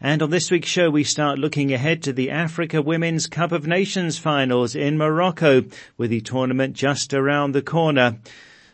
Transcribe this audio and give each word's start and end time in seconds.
And 0.00 0.22
on 0.22 0.30
this 0.30 0.50
week's 0.50 0.68
show, 0.68 0.90
we 0.90 1.04
start 1.04 1.38
looking 1.38 1.72
ahead 1.72 2.02
to 2.02 2.12
the 2.12 2.30
Africa 2.30 2.82
Women's 2.82 3.26
Cup 3.26 3.52
of 3.52 3.66
Nations 3.66 4.18
finals 4.18 4.74
in 4.74 4.98
Morocco, 4.98 5.64
with 5.96 6.10
the 6.10 6.20
tournament 6.20 6.74
just 6.74 7.14
around 7.14 7.52
the 7.52 7.62
corner. 7.62 8.18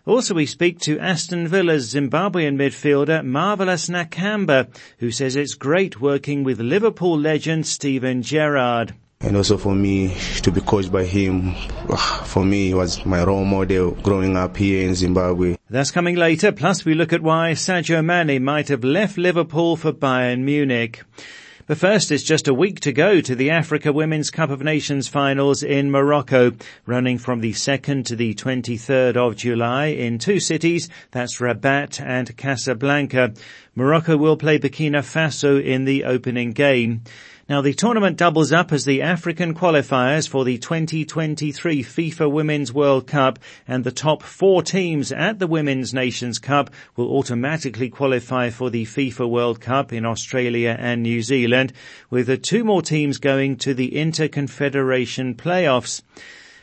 Also, 0.07 0.35
we 0.35 0.47
speak 0.47 0.81
to 0.81 0.99
Aston 0.99 1.47
Villa's 1.47 1.95
Zimbabwean 1.95 2.57
midfielder 2.57 3.25
Marvelous 3.25 3.89
Nakamba, 3.89 4.75
who 4.99 5.11
says 5.11 5.37
it's 5.37 5.55
great 5.55 6.01
working 6.01 6.43
with 6.43 6.59
Liverpool 6.59 7.19
legend 7.19 7.67
Steven 7.67 8.23
Gerrard. 8.23 8.95
And 9.21 9.37
also 9.37 9.59
for 9.59 9.75
me 9.75 10.17
to 10.43 10.51
be 10.51 10.63
coached 10.63 10.91
by 10.91 11.05
him, 11.05 11.55
for 12.25 12.43
me, 12.43 12.69
he 12.69 12.75
was 12.75 13.05
my 13.05 13.23
role 13.23 13.45
model 13.45 13.91
growing 13.91 14.35
up 14.35 14.57
here 14.57 14.89
in 14.89 14.95
Zimbabwe. 14.95 15.57
That's 15.71 15.93
coming 15.93 16.17
later. 16.17 16.51
Plus 16.51 16.85
we 16.85 16.95
look 16.95 17.13
at 17.13 17.23
why 17.23 17.53
Sadio 17.53 18.05
Mane 18.05 18.43
might 18.43 18.67
have 18.67 18.83
left 18.83 19.17
Liverpool 19.17 19.77
for 19.77 19.93
Bayern 19.93 20.41
Munich. 20.41 21.05
But 21.69 21.79
first, 21.79 22.11
it's 22.11 22.25
just 22.25 22.49
a 22.49 22.55
week 22.55 22.81
to 22.81 22.93
go 22.93 23.21
to 23.21 23.37
the 23.37 23.51
Africa 23.51 23.93
Women's 23.93 24.31
Cup 24.31 24.51
of 24.51 24.63
Nations 24.63 25.07
finals 25.07 25.63
in 25.63 25.93
Morocco, 25.93 26.51
running 26.87 27.19
from 27.19 27.41
the 27.41 27.53
2nd 27.53 28.05
to 28.07 28.17
the 28.17 28.35
23rd 28.35 29.17
of 29.17 29.37
July 29.37 29.87
in 29.87 30.19
two 30.19 30.41
cities, 30.41 30.89
that's 31.13 31.41
Rabat 31.41 32.01
and 32.01 32.37
Casablanca. 32.37 33.33
Morocco 33.77 34.17
will 34.17 34.37
play 34.37 34.59
Burkina 34.59 35.03
Faso 35.03 35.65
in 35.65 35.85
the 35.85 36.03
opening 36.03 36.51
game. 36.51 37.03
Now 37.51 37.63
the 37.63 37.75
tournament 37.75 38.17
doubles 38.17 38.53
up 38.53 38.71
as 38.71 38.85
the 38.85 39.03
African 39.03 39.55
qualifiers 39.55 40.29
for 40.29 40.45
the 40.45 40.57
2023 40.57 41.83
FIFA 41.83 42.31
Women's 42.31 42.73
World 42.73 43.09
Cup 43.09 43.41
and 43.67 43.83
the 43.83 43.91
top 43.91 44.23
four 44.23 44.63
teams 44.63 45.11
at 45.11 45.41
the 45.41 45.49
Women's 45.49 45.93
Nations 45.93 46.39
Cup 46.39 46.71
will 46.95 47.09
automatically 47.09 47.91
qualify 47.91 48.51
for 48.51 48.71
the 48.71 48.85
FIFA 48.85 49.29
World 49.29 49.61
Cup 49.61 49.93
in 49.93 50.07
Australia 50.07 50.77
and 50.79 51.03
New 51.03 51.23
Zealand 51.23 51.73
with 52.09 52.29
the 52.29 52.39
two 52.39 52.63
more 52.63 52.83
teams 52.83 53.19
going 53.19 53.57
to 53.57 53.75
the 53.75 53.91
Interconfederation 53.97 55.35
playoffs. 55.35 56.03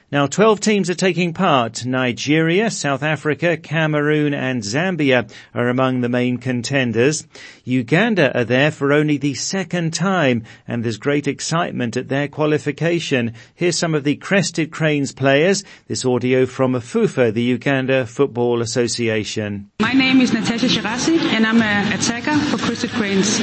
Now 0.09 0.25
12 0.25 0.61
teams 0.61 0.89
are 0.89 0.95
taking 0.95 1.33
part. 1.33 1.85
Nigeria, 1.85 2.71
South 2.71 3.03
Africa, 3.03 3.57
Cameroon 3.57 4.33
and 4.33 4.63
Zambia 4.63 5.29
are 5.53 5.67
among 5.67 5.99
the 5.99 6.07
main 6.07 6.37
contenders. 6.37 7.27
Uganda 7.65 8.33
are 8.33 8.45
there 8.45 8.71
for 8.71 8.93
only 8.93 9.17
the 9.17 9.33
second 9.33 9.93
time 9.93 10.45
and 10.65 10.81
there's 10.81 10.95
great 10.95 11.27
excitement 11.27 11.97
at 11.97 12.07
their 12.07 12.29
qualification. 12.29 13.33
Here's 13.53 13.77
some 13.77 13.93
of 13.93 14.05
the 14.05 14.15
Crested 14.15 14.71
Cranes 14.71 15.11
players. 15.11 15.65
This 15.89 16.05
audio 16.05 16.45
from 16.45 16.71
FUFA, 16.71 17.33
the 17.33 17.43
Uganda 17.43 18.05
Football 18.05 18.61
Association. 18.61 19.69
My 19.81 19.91
name 19.91 20.21
is 20.21 20.31
Natasha 20.31 20.67
Shirazi 20.67 21.19
and 21.19 21.45
I'm 21.45 21.61
an 21.61 21.91
attacker 21.91 22.37
for 22.37 22.57
Crested 22.63 22.91
Cranes. 22.91 23.41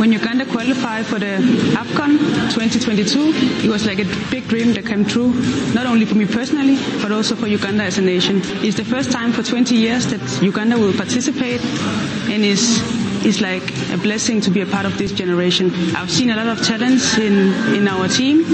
When 0.00 0.12
Uganda 0.12 0.46
qualified 0.46 1.04
for 1.04 1.18
the 1.18 1.36
AFCON 1.76 2.16
2022, 2.54 3.66
it 3.66 3.70
was 3.70 3.84
like 3.84 3.98
a 3.98 4.30
big 4.30 4.48
dream 4.48 4.72
that 4.72 4.86
came 4.86 5.04
true. 5.04 5.34
Not 5.74 5.84
only 5.84 5.97
only 5.98 6.06
for 6.06 6.14
me 6.16 6.26
personally, 6.26 6.76
but 7.02 7.10
also 7.10 7.34
for 7.34 7.48
Uganda 7.48 7.82
as 7.82 7.98
a 7.98 8.02
nation. 8.02 8.40
It's 8.62 8.76
the 8.76 8.84
first 8.84 9.10
time 9.10 9.32
for 9.32 9.42
20 9.42 9.74
years 9.74 10.06
that 10.06 10.40
Uganda 10.40 10.78
will 10.78 10.92
participate 10.92 11.60
and 12.30 12.44
is 12.44 12.78
is 13.26 13.40
like 13.40 13.64
a 13.90 13.96
blessing 13.98 14.40
to 14.42 14.48
be 14.48 14.60
a 14.60 14.66
part 14.66 14.86
of 14.86 14.96
this 14.96 15.10
generation. 15.10 15.72
I've 15.96 16.08
seen 16.08 16.30
a 16.30 16.36
lot 16.36 16.46
of 16.46 16.64
talents 16.64 17.18
in, 17.18 17.52
in 17.74 17.88
our 17.88 18.06
team 18.06 18.44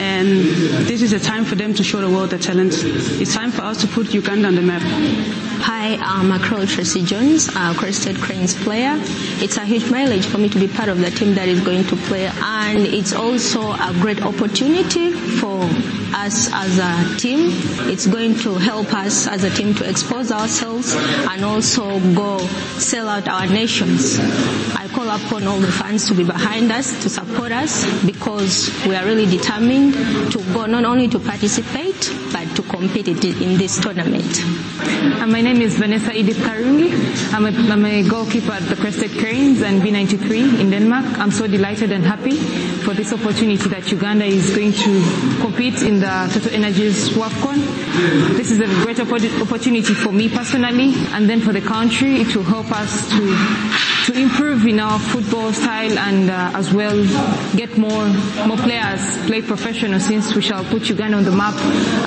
and 0.00 0.26
this 0.90 1.00
is 1.00 1.12
a 1.12 1.20
time 1.20 1.44
for 1.44 1.54
them 1.54 1.74
to 1.74 1.84
show 1.84 2.00
the 2.00 2.10
world 2.10 2.30
their 2.30 2.40
talents. 2.40 2.82
It's 2.82 3.32
time 3.32 3.52
for 3.52 3.62
us 3.62 3.80
to 3.82 3.86
put 3.86 4.12
Uganda 4.12 4.48
on 4.48 4.56
the 4.56 4.62
map. 4.62 4.82
Hi, 5.62 5.96
I'm 6.00 6.30
Macron 6.30 6.66
Tracy 6.66 7.02
Jones, 7.04 7.48
a 7.54 7.74
Crested 7.74 8.16
Cranes 8.16 8.54
player. 8.54 8.94
It's 9.44 9.58
a 9.58 9.64
huge 9.66 9.90
mileage 9.90 10.24
for 10.24 10.38
me 10.38 10.48
to 10.48 10.58
be 10.58 10.66
part 10.66 10.88
of 10.88 10.98
the 11.00 11.10
team 11.10 11.34
that 11.34 11.48
is 11.48 11.60
going 11.60 11.84
to 11.84 11.96
play 11.96 12.26
and 12.42 12.78
it's 12.78 13.12
also 13.12 13.72
a 13.72 13.92
great 14.00 14.22
opportunity 14.22 15.12
for 15.12 15.60
us 16.14 16.48
as 16.52 16.78
a 16.78 17.18
team. 17.18 17.50
It's 17.90 18.06
going 18.06 18.36
to 18.40 18.54
help 18.54 18.92
us 18.94 19.26
as 19.26 19.44
a 19.44 19.50
team 19.50 19.74
to 19.74 19.88
expose 19.88 20.32
ourselves 20.32 20.94
and 20.94 21.44
also 21.44 22.00
go 22.14 22.38
sell 22.78 23.08
out 23.08 23.28
our 23.28 23.46
nations. 23.46 24.18
I 24.18 24.88
call 24.88 25.10
upon 25.10 25.46
all 25.46 25.60
the 25.60 25.70
fans 25.70 26.08
to 26.08 26.14
be 26.14 26.24
behind 26.24 26.72
us, 26.72 27.02
to 27.02 27.10
support 27.10 27.52
us 27.52 27.84
because 28.06 28.70
we 28.86 28.94
are 28.96 29.04
really 29.04 29.26
determined 29.26 29.92
to 30.32 30.38
go 30.54 30.64
not 30.66 30.84
only 30.86 31.06
to 31.08 31.18
participate 31.18 31.89
but 32.32 32.46
to 32.56 32.62
compete 32.62 33.08
in 33.08 33.56
this 33.58 33.78
tournament. 33.80 34.40
And 34.80 35.14
uh, 35.14 35.26
my 35.26 35.40
name 35.40 35.60
is 35.60 35.76
Vanessa 35.78 36.12
Edith 36.16 36.38
Karungi. 36.38 36.90
I'm 37.34 37.46
a, 37.46 37.72
I'm 37.72 37.84
a 37.84 38.02
goalkeeper 38.08 38.52
at 38.52 38.62
the 38.68 38.76
Crested 38.76 39.10
Cranes 39.18 39.62
and 39.62 39.82
B93 39.82 40.60
in 40.60 40.70
Denmark. 40.70 41.18
I'm 41.18 41.30
so 41.30 41.46
delighted 41.46 41.92
and 41.92 42.04
happy 42.04 42.36
for 42.84 42.94
this 42.94 43.12
opportunity 43.12 43.68
that 43.68 43.90
Uganda 43.90 44.24
is 44.24 44.54
going 44.54 44.72
to 44.72 45.38
compete 45.40 45.82
in 45.82 46.00
the 46.00 46.30
Total 46.32 46.52
Energies 46.54 47.10
WAFCON. 47.10 47.79
This 48.36 48.50
is 48.52 48.60
a 48.60 48.66
great 48.84 49.00
opportunity 49.00 49.94
for 49.94 50.12
me 50.12 50.28
personally 50.28 50.92
and 51.12 51.28
then 51.28 51.40
for 51.40 51.52
the 51.52 51.60
country. 51.60 52.20
It 52.20 52.34
will 52.36 52.44
help 52.44 52.70
us 52.70 53.08
to, 53.10 54.12
to 54.12 54.20
improve 54.20 54.66
in 54.66 54.78
our 54.78 54.98
football 54.98 55.52
style 55.52 55.98
and 55.98 56.30
uh, 56.30 56.52
as 56.54 56.72
well 56.72 56.96
get 57.56 57.76
more, 57.76 58.06
more 58.46 58.56
players 58.58 59.00
play 59.26 59.42
professional 59.42 59.98
since 59.98 60.34
we 60.34 60.40
shall 60.42 60.64
put 60.64 60.88
Uganda 60.88 61.16
on 61.16 61.24
the 61.24 61.32
map 61.32 61.54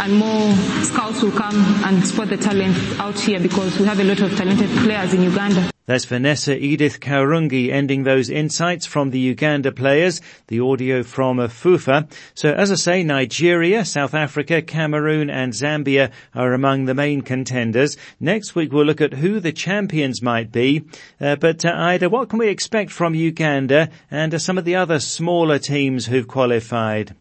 and 0.04 0.14
more 0.16 0.54
scouts 0.84 1.22
will 1.22 1.32
come 1.32 1.56
and 1.84 2.06
spot 2.06 2.30
the 2.30 2.38
talent 2.38 2.78
out 3.00 3.20
here 3.20 3.40
because 3.40 3.78
we 3.80 3.86
have 3.86 4.00
a 4.00 4.04
lot 4.04 4.22
of 4.22 4.36
talented 4.38 4.70
players 4.84 5.14
in 5.14 5.22
Uganda. 5.24 5.73
That's 5.86 6.06
Vanessa 6.06 6.56
Edith 6.56 7.02
Karungi 7.02 7.70
ending 7.70 8.04
those 8.04 8.30
insights 8.30 8.86
from 8.86 9.10
the 9.10 9.20
Uganda 9.20 9.70
players, 9.70 10.22
the 10.48 10.62
audio 10.62 11.04
from 11.04 11.40
FUFA. 11.40 12.10
So 12.34 12.54
as 12.54 12.72
I 12.72 12.76
say, 12.76 13.04
Nigeria, 13.04 13.84
South 13.84 14.14
Africa, 14.14 14.62
Cameroon 14.62 15.30
and 15.30 15.52
Zambia 15.52 16.12
are 16.34 16.54
among 16.54 16.86
the 16.86 16.94
main 16.94 17.22
contenders. 17.22 17.98
Next 18.18 18.56
week 18.56 18.72
we'll 18.72 18.86
look 18.86 19.02
at 19.02 19.16
who 19.16 19.42
the 19.42 19.52
champions 19.52 20.22
might 20.22 20.54
be. 20.54 20.86
Uh, 21.20 21.36
but 21.36 21.66
uh, 21.66 21.74
Ida, 21.76 22.10
what 22.10 22.30
can 22.30 22.40
we 22.40 22.48
expect 22.48 22.90
from 22.90 23.14
Uganda 23.14 23.90
and 24.10 24.34
uh, 24.34 24.40
some 24.40 24.58
of 24.58 24.64
the 24.64 24.78
other 24.78 25.02
smaller 25.02 25.60
teams 25.60 26.06
who've 26.06 26.28
qualified? 26.30 27.14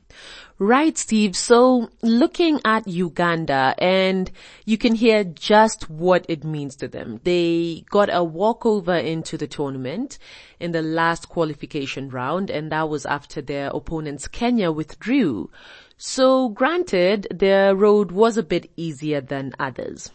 Right, 0.65 0.97
Steve. 0.97 1.35
So 1.35 1.91
looking 2.03 2.61
at 2.65 2.87
Uganda 2.87 3.75
and 3.79 4.31
you 4.65 4.79
can 4.79 4.95
hear 4.95 5.25
just 5.25 5.91
what 5.91 6.25
it 6.29 6.45
means 6.45 6.77
to 6.77 6.87
them. 6.87 7.21
They 7.25 7.85
got 7.91 8.09
a 8.13 8.23
walkover 8.23 8.95
into 8.95 9.37
the 9.37 9.49
tournament 9.49 10.21
in 10.61 10.71
the 10.71 10.81
last 10.81 11.29
qualification 11.29 12.11
round 12.11 12.49
and 12.49 12.71
that 12.71 12.89
was 12.89 13.05
after 13.05 13.43
their 13.43 13.71
opponents 13.75 14.29
Kenya 14.29 14.71
withdrew. 14.71 15.51
So 15.97 16.51
granted, 16.51 17.27
their 17.35 17.75
road 17.75 18.13
was 18.13 18.37
a 18.37 18.45
bit 18.45 18.71
easier 18.77 19.21
than 19.21 19.55
others. 19.59 20.13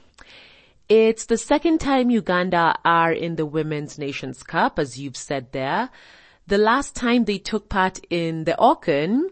It's 0.87 1.25
the 1.25 1.37
second 1.37 1.79
time 1.79 2.09
Uganda 2.09 2.79
are 2.85 3.11
in 3.11 3.35
the 3.35 3.45
Women's 3.45 3.97
Nations 3.97 4.43
Cup, 4.43 4.79
as 4.79 4.97
you've 4.97 5.17
said 5.17 5.51
there. 5.51 5.89
The 6.47 6.57
last 6.57 6.95
time 6.95 7.25
they 7.25 7.37
took 7.37 7.67
part 7.67 7.99
in 8.09 8.45
the 8.45 8.55
AWCON 8.57 9.23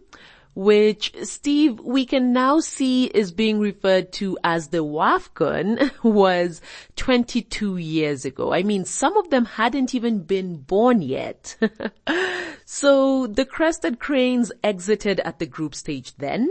which 0.55 1.11
Steve, 1.23 1.79
we 1.81 2.05
can 2.05 2.31
now 2.31 2.59
see 2.61 3.05
is 3.05 3.31
being 3.31 3.59
referred 3.59 4.11
to 4.13 4.37
as 4.43 4.69
the 4.69 4.84
WAFCON 4.84 5.91
was 6.03 6.61
22 6.96 7.78
years 7.78 8.25
ago. 8.25 8.53
I 8.53 8.63
mean, 8.63 8.85
some 8.85 9.17
of 9.17 9.29
them 9.29 9.46
hadn't 9.46 9.93
even 9.93 10.19
been 10.19 10.57
born 10.57 11.02
yet. 11.02 11.57
so 12.66 13.28
the 13.28 13.46
Crested 13.46 13.99
Cranes 13.99 14.52
exited 14.63 15.19
at 15.19 15.40
the 15.40 15.46
group 15.46 15.75
stage 15.75 16.16
then. 16.16 16.49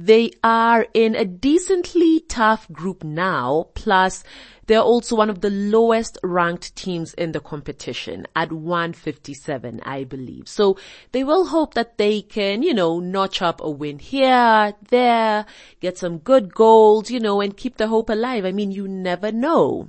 They 0.00 0.30
are 0.44 0.86
in 0.94 1.16
a 1.16 1.24
decently 1.24 2.20
tough 2.20 2.70
group 2.70 3.02
now, 3.02 3.70
plus 3.74 4.22
they're 4.68 4.78
also 4.78 5.16
one 5.16 5.28
of 5.28 5.40
the 5.40 5.50
lowest 5.50 6.18
ranked 6.22 6.76
teams 6.76 7.14
in 7.14 7.32
the 7.32 7.40
competition 7.40 8.24
at 8.36 8.52
157, 8.52 9.80
I 9.82 10.04
believe. 10.04 10.46
So 10.46 10.78
they 11.10 11.24
will 11.24 11.46
hope 11.46 11.74
that 11.74 11.98
they 11.98 12.22
can, 12.22 12.62
you 12.62 12.74
know, 12.74 13.00
notch 13.00 13.42
up 13.42 13.60
a 13.60 13.68
win 13.68 13.98
here, 13.98 14.72
there, 14.88 15.46
get 15.80 15.98
some 15.98 16.18
good 16.18 16.54
goals, 16.54 17.10
you 17.10 17.18
know, 17.18 17.40
and 17.40 17.56
keep 17.56 17.76
the 17.76 17.88
hope 17.88 18.08
alive. 18.08 18.44
I 18.44 18.52
mean, 18.52 18.70
you 18.70 18.86
never 18.86 19.32
know. 19.32 19.88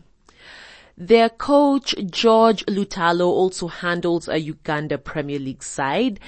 Their 0.98 1.30
coach, 1.30 1.94
George 2.10 2.66
Lutalo, 2.66 3.28
also 3.28 3.68
handles 3.68 4.28
a 4.28 4.40
Uganda 4.40 4.98
Premier 4.98 5.38
League 5.38 5.62
side 5.62 6.20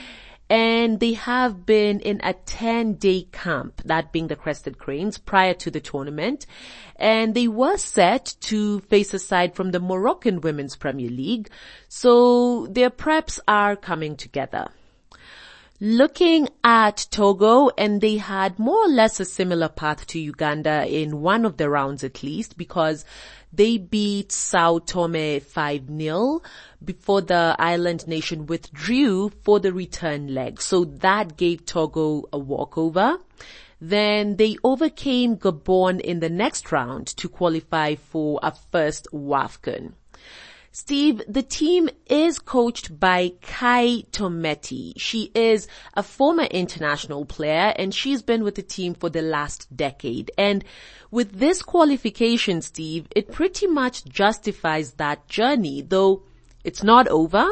and 0.51 0.99
they 0.99 1.13
have 1.13 1.65
been 1.65 2.01
in 2.01 2.19
a 2.25 2.33
10 2.33 2.95
day 2.95 3.25
camp, 3.31 3.81
that 3.85 4.11
being 4.11 4.27
the 4.27 4.35
Crested 4.35 4.77
Cranes 4.77 5.17
prior 5.17 5.53
to 5.53 5.71
the 5.71 5.79
tournament. 5.79 6.45
And 6.97 7.33
they 7.33 7.47
were 7.47 7.77
set 7.77 8.35
to 8.41 8.81
face 8.81 9.13
a 9.13 9.19
side 9.19 9.55
from 9.55 9.71
the 9.71 9.79
Moroccan 9.79 10.41
Women's 10.41 10.75
Premier 10.75 11.09
League. 11.09 11.49
So 11.87 12.67
their 12.67 12.89
preps 12.89 13.39
are 13.47 13.77
coming 13.77 14.17
together 14.17 14.67
looking 15.83 16.47
at 16.63 17.07
Togo 17.09 17.69
and 17.75 18.01
they 18.01 18.17
had 18.17 18.59
more 18.59 18.85
or 18.85 18.87
less 18.87 19.19
a 19.19 19.25
similar 19.25 19.67
path 19.67 20.05
to 20.05 20.19
Uganda 20.19 20.85
in 20.85 21.21
one 21.21 21.43
of 21.43 21.57
the 21.57 21.71
rounds 21.71 22.03
at 22.03 22.21
least 22.21 22.55
because 22.55 23.03
they 23.51 23.79
beat 23.79 24.31
Sao 24.31 24.77
Tome 24.77 25.41
5-0 25.41 26.45
before 26.85 27.21
the 27.21 27.55
island 27.57 28.07
nation 28.07 28.45
withdrew 28.45 29.31
for 29.43 29.59
the 29.59 29.73
return 29.73 30.35
leg. 30.35 30.61
So 30.61 30.85
that 30.85 31.35
gave 31.35 31.65
Togo 31.65 32.25
a 32.31 32.37
walkover. 32.37 33.17
Then 33.81 34.35
they 34.35 34.57
overcame 34.63 35.37
Gabon 35.37 35.99
in 35.99 36.19
the 36.19 36.29
next 36.29 36.71
round 36.71 37.07
to 37.07 37.27
qualify 37.27 37.95
for 37.95 38.39
a 38.43 38.53
first 38.71 39.07
WAFCON. 39.11 39.93
Steve, 40.73 41.21
the 41.27 41.43
team 41.43 41.89
is 42.05 42.39
coached 42.39 42.97
by 42.97 43.33
Kai 43.41 44.05
Tometi. 44.13 44.93
She 44.95 45.29
is 45.35 45.67
a 45.95 46.01
former 46.01 46.45
international 46.45 47.25
player 47.25 47.73
and 47.75 47.93
she's 47.93 48.21
been 48.21 48.41
with 48.41 48.55
the 48.55 48.61
team 48.61 48.93
for 48.93 49.09
the 49.09 49.21
last 49.21 49.67
decade. 49.75 50.31
And 50.37 50.63
with 51.11 51.39
this 51.39 51.61
qualification, 51.61 52.61
Steve, 52.61 53.07
it 53.13 53.33
pretty 53.33 53.67
much 53.67 54.05
justifies 54.05 54.93
that 54.93 55.27
journey, 55.27 55.81
though 55.81 56.23
it's 56.63 56.83
not 56.83 57.09
over. 57.09 57.49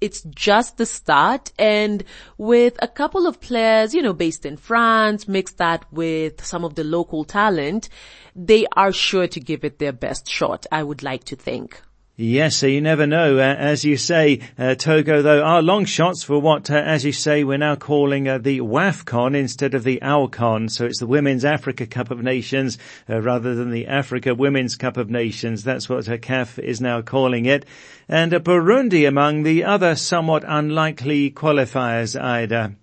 It's 0.00 0.22
just 0.22 0.76
the 0.76 0.86
start 0.86 1.50
and 1.58 2.04
with 2.38 2.76
a 2.80 2.86
couple 2.86 3.26
of 3.26 3.40
players, 3.40 3.94
you 3.94 4.02
know, 4.02 4.12
based 4.12 4.46
in 4.46 4.58
France, 4.58 5.26
mixed 5.26 5.58
that 5.58 5.92
with 5.92 6.44
some 6.44 6.64
of 6.64 6.76
the 6.76 6.84
local 6.84 7.24
talent, 7.24 7.88
they 8.36 8.64
are 8.76 8.92
sure 8.92 9.26
to 9.26 9.40
give 9.40 9.64
it 9.64 9.80
their 9.80 9.92
best 9.92 10.28
shot, 10.28 10.66
I 10.70 10.84
would 10.84 11.02
like 11.02 11.24
to 11.24 11.36
think. 11.36 11.82
Yes, 12.16 12.54
so 12.54 12.68
you 12.68 12.80
never 12.80 13.08
know. 13.08 13.38
Uh, 13.38 13.56
as 13.58 13.84
you 13.84 13.96
say, 13.96 14.38
uh, 14.56 14.76
Togo 14.76 15.20
though 15.20 15.42
are 15.42 15.60
long 15.60 15.84
shots 15.84 16.22
for 16.22 16.38
what, 16.38 16.70
uh, 16.70 16.74
as 16.74 17.04
you 17.04 17.10
say, 17.10 17.42
we're 17.42 17.58
now 17.58 17.74
calling 17.74 18.28
uh, 18.28 18.38
the 18.38 18.60
WAFCON 18.60 19.34
instead 19.34 19.74
of 19.74 19.82
the 19.82 19.98
AWCON. 20.00 20.70
So 20.70 20.84
it's 20.84 21.00
the 21.00 21.08
Women's 21.08 21.44
Africa 21.44 21.88
Cup 21.88 22.12
of 22.12 22.22
Nations 22.22 22.78
uh, 23.10 23.20
rather 23.20 23.56
than 23.56 23.72
the 23.72 23.88
Africa 23.88 24.32
Women's 24.32 24.76
Cup 24.76 24.96
of 24.96 25.10
Nations. 25.10 25.64
That's 25.64 25.88
what 25.88 26.04
CAF 26.04 26.60
is 26.60 26.80
now 26.80 27.02
calling 27.02 27.46
it. 27.46 27.66
And 28.08 28.32
uh, 28.32 28.38
Burundi 28.38 29.08
among 29.08 29.42
the 29.42 29.64
other 29.64 29.96
somewhat 29.96 30.44
unlikely 30.46 31.32
qualifiers, 31.32 32.20
Ida. 32.20 32.76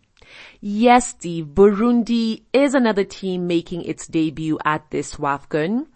Yes, 0.60 1.08
Steve. 1.08 1.46
Burundi 1.46 2.44
is 2.52 2.74
another 2.74 3.06
team 3.06 3.48
making 3.48 3.84
its 3.84 4.08
debut 4.08 4.60
at 4.66 4.92
this 4.92 5.16
WAFCON. 5.16 5.88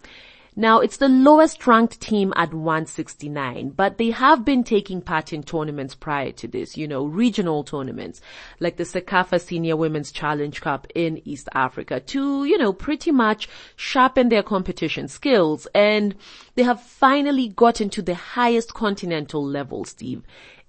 Now, 0.58 0.80
it's 0.80 0.96
the 0.96 1.08
lowest 1.08 1.66
ranked 1.66 2.00
team 2.00 2.32
at 2.34 2.54
169, 2.54 3.74
but 3.76 3.98
they 3.98 4.10
have 4.10 4.42
been 4.42 4.64
taking 4.64 5.02
part 5.02 5.34
in 5.34 5.42
tournaments 5.42 5.94
prior 5.94 6.32
to 6.32 6.48
this, 6.48 6.78
you 6.78 6.88
know, 6.88 7.04
regional 7.04 7.62
tournaments, 7.62 8.22
like 8.58 8.78
the 8.78 8.84
CECAFA 8.84 9.38
Senior 9.38 9.76
Women's 9.76 10.10
Challenge 10.10 10.58
Cup 10.62 10.86
in 10.94 11.20
East 11.28 11.50
Africa 11.52 12.00
to, 12.00 12.46
you 12.46 12.56
know, 12.56 12.72
pretty 12.72 13.12
much 13.12 13.50
sharpen 13.76 14.30
their 14.30 14.42
competition 14.42 15.08
skills. 15.08 15.66
And 15.74 16.14
they 16.54 16.62
have 16.62 16.80
finally 16.80 17.48
gotten 17.48 17.90
to 17.90 18.00
the 18.00 18.14
highest 18.14 18.72
continental 18.72 19.44
level, 19.44 19.84
Steve. 19.84 20.22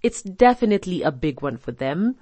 It's 0.03 0.21
definitely 0.21 1.01
a 1.01 1.11
big 1.11 1.41
one 1.41 1.55
for 1.55 1.71
them. 1.71 2.17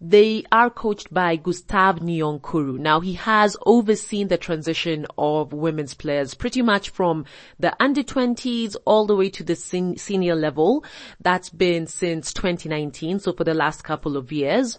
They 0.00 0.44
are 0.52 0.68
coached 0.68 1.12
by 1.12 1.36
Gustave 1.36 2.00
Niyonkuru. 2.00 2.78
Now 2.78 3.00
he 3.00 3.14
has 3.14 3.56
overseen 3.64 4.28
the 4.28 4.36
transition 4.36 5.06
of 5.16 5.54
women's 5.54 5.94
players 5.94 6.34
pretty 6.34 6.60
much 6.60 6.90
from 6.90 7.24
the 7.58 7.74
under 7.82 8.02
20s 8.02 8.76
all 8.84 9.06
the 9.06 9.16
way 9.16 9.30
to 9.30 9.42
the 9.42 9.56
sen- 9.56 9.96
senior 9.96 10.34
level. 10.34 10.84
That's 11.20 11.48
been 11.48 11.86
since 11.86 12.34
2019, 12.34 13.20
so 13.20 13.32
for 13.32 13.44
the 13.44 13.54
last 13.54 13.84
couple 13.84 14.18
of 14.18 14.30
years. 14.30 14.78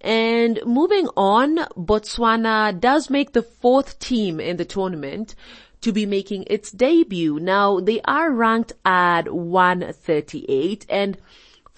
And 0.00 0.58
moving 0.66 1.06
on, 1.16 1.58
Botswana 1.76 2.78
does 2.78 3.10
make 3.10 3.34
the 3.34 3.42
fourth 3.42 4.00
team 4.00 4.40
in 4.40 4.56
the 4.56 4.64
tournament 4.64 5.36
to 5.82 5.92
be 5.92 6.04
making 6.04 6.44
its 6.48 6.72
debut. 6.72 7.38
Now 7.38 7.78
they 7.78 8.00
are 8.02 8.32
ranked 8.32 8.72
at 8.84 9.32
138 9.32 10.86
and 10.88 11.16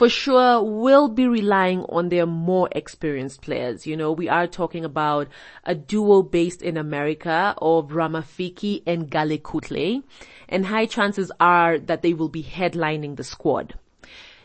for 0.01 0.09
sure 0.09 0.63
will 0.63 1.09
be 1.09 1.29
relying 1.29 1.85
on 1.91 2.09
their 2.09 2.25
more 2.25 2.71
experienced 2.73 3.43
players. 3.43 3.87
You 3.87 3.99
know, 3.99 4.13
we 4.13 4.31
are 4.31 4.47
talking 4.47 4.83
about 4.83 5.29
a 5.65 5.75
duo 5.75 6.23
based 6.23 6.63
in 6.63 6.79
America 6.79 7.55
of 7.59 7.91
Ramafiki 7.91 8.83
and 8.87 9.11
Galekutle, 9.11 10.03
and 10.49 10.65
high 10.65 10.87
chances 10.87 11.31
are 11.39 11.79
that 11.81 12.01
they 12.01 12.15
will 12.15 12.31
be 12.31 12.43
headlining 12.43 13.17
the 13.17 13.25
squad. 13.25 13.75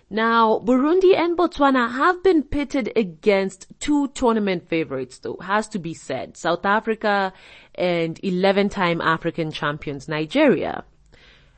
Now, 0.09 0.59
Burundi 0.59 1.15
and 1.15 1.37
Botswana 1.37 1.89
have 1.89 2.21
been 2.21 2.43
pitted 2.43 2.91
against 2.97 3.67
two 3.79 4.09
tournament 4.09 4.67
favorites 4.67 5.19
though, 5.19 5.37
has 5.41 5.69
to 5.69 5.79
be 5.79 5.93
said. 5.93 6.35
South 6.35 6.65
Africa 6.65 7.31
and 7.75 8.21
11-time 8.23 8.99
African 8.99 9.53
champions 9.53 10.09
Nigeria. 10.09 10.83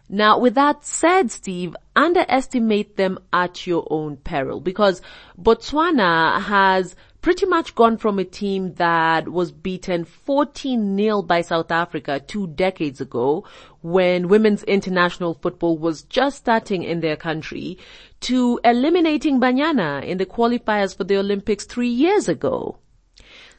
Now, 0.10 0.40
with 0.40 0.56
that 0.56 0.86
said, 0.86 1.32
Steve, 1.32 1.76
underestimate 1.96 2.96
them 2.96 3.20
at 3.34 3.68
your 3.68 3.86
own 3.90 4.18
peril 4.18 4.62
because 4.62 5.02
Botswana 5.38 6.42
has 6.42 6.96
pretty 7.22 7.46
much 7.46 7.76
gone 7.76 7.98
from 7.98 8.18
a 8.18 8.24
team 8.24 8.74
that 8.76 9.28
was 9.28 9.52
beaten 9.52 10.06
14-0 10.06 11.28
by 11.28 11.42
South 11.42 11.72
Africa 11.72 12.22
two 12.22 12.48
decades 12.48 13.02
ago 13.02 13.44
when 13.82 14.30
women's 14.30 14.64
international 14.64 15.34
football 15.34 15.78
was 15.78 16.04
just 16.04 16.38
starting 16.38 16.84
in 16.84 17.02
their 17.02 17.18
country 17.18 17.78
to 18.22 18.62
eliminating 18.64 19.42
Banyana 19.42 20.06
in 20.06 20.18
the 20.20 20.26
qualifiers 20.26 20.96
for 20.96 21.04
the 21.04 21.18
Olympics 21.18 21.66
three 21.66 21.90
years 21.90 22.30
ago. 22.30 22.78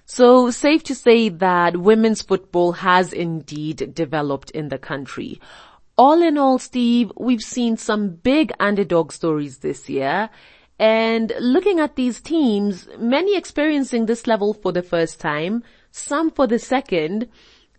So 0.07 0.51
safe 0.51 0.83
to 0.85 0.95
say 0.95 1.29
that 1.29 1.77
women's 1.77 2.23
football 2.23 2.73
has 2.73 3.13
indeed 3.13 3.95
developed 3.95 4.51
in 4.53 4.71
the 4.71 4.79
country 4.79 5.39
all 5.99 6.23
in 6.23 6.39
all, 6.39 6.59
Steve, 6.59 7.11
we've 7.17 7.43
seen 7.43 7.77
some 7.77 8.11
big 8.11 8.53
underdog 8.61 9.13
stories 9.13 9.59
this 9.59 9.89
year. 9.89 10.31
And 10.79 11.33
looking 11.41 11.81
at 11.81 11.97
these 11.97 12.21
teams, 12.21 12.89
many 12.99 13.37
experiencing 13.37 14.07
this 14.07 14.29
level 14.29 14.55
for 14.55 14.71
the 14.71 14.83
first 14.83 15.19
time, 15.19 15.65
some 15.91 16.31
for 16.31 16.47
the 16.47 16.61
second, 16.61 17.29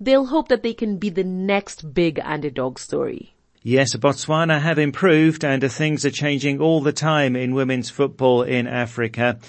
they'll 0.01 0.25
hope 0.25 0.49
that 0.49 0.63
they 0.63 0.73
can 0.73 0.97
be 0.97 1.09
the 1.09 1.23
next 1.23 1.93
big 1.93 2.19
underdog 2.21 2.77
story. 2.77 3.33
Yes, 3.61 3.95
Botswana 3.95 4.61
have 4.61 4.79
improved 4.79 5.45
and 5.45 5.63
things 5.71 6.05
are 6.05 6.11
changing 6.11 6.59
all 6.59 6.81
the 6.81 6.93
time 6.93 7.35
in 7.35 7.53
women's 7.53 7.89
football 7.89 8.43
in 8.43 8.67
Africa. 8.67 9.39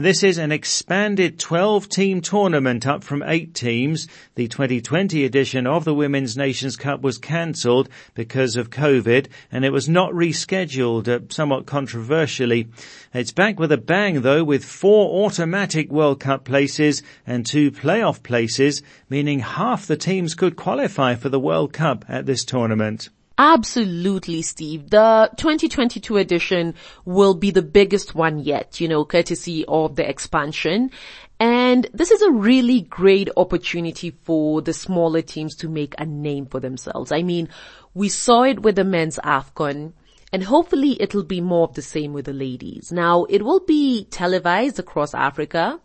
This 0.00 0.22
is 0.22 0.38
an 0.38 0.50
expanded 0.50 1.38
12 1.38 1.86
team 1.90 2.22
tournament 2.22 2.86
up 2.86 3.04
from 3.04 3.22
8 3.22 3.52
teams. 3.52 4.08
The 4.34 4.48
2020 4.48 5.26
edition 5.26 5.66
of 5.66 5.84
the 5.84 5.92
Women's 5.92 6.38
Nations 6.38 6.74
Cup 6.74 7.02
was 7.02 7.18
cancelled 7.18 7.90
because 8.14 8.56
of 8.56 8.70
COVID 8.70 9.26
and 9.52 9.62
it 9.62 9.74
was 9.74 9.90
not 9.90 10.12
rescheduled, 10.12 11.06
uh, 11.06 11.30
somewhat 11.30 11.66
controversially. 11.66 12.68
It's 13.12 13.32
back 13.32 13.60
with 13.60 13.72
a 13.72 13.76
bang 13.76 14.22
though 14.22 14.42
with 14.42 14.64
four 14.64 15.26
automatic 15.26 15.90
World 15.90 16.18
Cup 16.18 16.44
places 16.44 17.02
and 17.26 17.44
two 17.44 17.70
playoff 17.70 18.22
places, 18.22 18.82
meaning 19.10 19.40
half 19.40 19.86
the 19.86 19.98
teams 19.98 20.34
could 20.34 20.56
qualify 20.56 21.14
for 21.14 21.28
the 21.28 21.38
World 21.38 21.74
Cup 21.74 22.06
at 22.08 22.24
this 22.24 22.46
tournament. 22.46 23.10
Absolutely, 23.42 24.42
Steve. 24.42 24.90
The 24.90 25.30
2022 25.38 26.18
edition 26.18 26.74
will 27.06 27.32
be 27.32 27.50
the 27.50 27.62
biggest 27.62 28.14
one 28.14 28.38
yet, 28.38 28.82
you 28.82 28.86
know, 28.86 29.02
courtesy 29.06 29.64
of 29.66 29.96
the 29.96 30.06
expansion. 30.06 30.90
And 31.38 31.88
this 31.94 32.10
is 32.10 32.20
a 32.20 32.32
really 32.32 32.82
great 32.82 33.30
opportunity 33.38 34.10
for 34.10 34.60
the 34.60 34.74
smaller 34.74 35.22
teams 35.22 35.56
to 35.56 35.70
make 35.70 35.94
a 35.96 36.04
name 36.04 36.44
for 36.44 36.60
themselves. 36.60 37.12
I 37.12 37.22
mean, 37.22 37.48
we 37.94 38.10
saw 38.10 38.42
it 38.42 38.60
with 38.60 38.76
the 38.76 38.84
men's 38.84 39.18
AFCON. 39.24 39.94
And 40.34 40.44
hopefully 40.44 41.00
it'll 41.00 41.24
be 41.24 41.40
more 41.40 41.66
of 41.66 41.74
the 41.74 41.82
same 41.82 42.12
with 42.12 42.26
the 42.26 42.34
ladies. 42.34 42.92
Now, 42.92 43.24
it 43.24 43.42
will 43.42 43.60
be 43.60 44.04
televised 44.10 44.78
across 44.78 45.14
Africa 45.14 45.80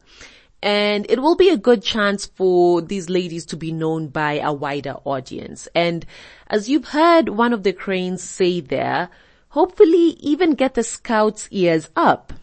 and 0.66 1.06
it 1.10 1.22
will 1.22 1.36
be 1.36 1.50
a 1.50 1.58
good 1.58 1.84
chance 1.84 2.26
for 2.26 2.82
these 2.82 3.08
ladies 3.08 3.46
to 3.46 3.56
be 3.56 3.72
known 3.72 4.08
by 4.08 4.40
a 4.40 4.52
wider 4.52 4.96
audience. 5.04 5.68
And 5.76 6.04
as 6.48 6.68
you've 6.68 6.88
heard 6.88 7.30
one 7.30 7.54
of 7.54 7.62
the 7.62 7.72
cranes 7.72 8.24
say 8.24 8.62
there, 8.62 9.10
hopefully 9.50 10.18
even 10.20 10.56
get 10.56 10.74
the 10.74 10.84
scouts 10.84 11.48
ears 11.52 11.92
up. 11.96 12.34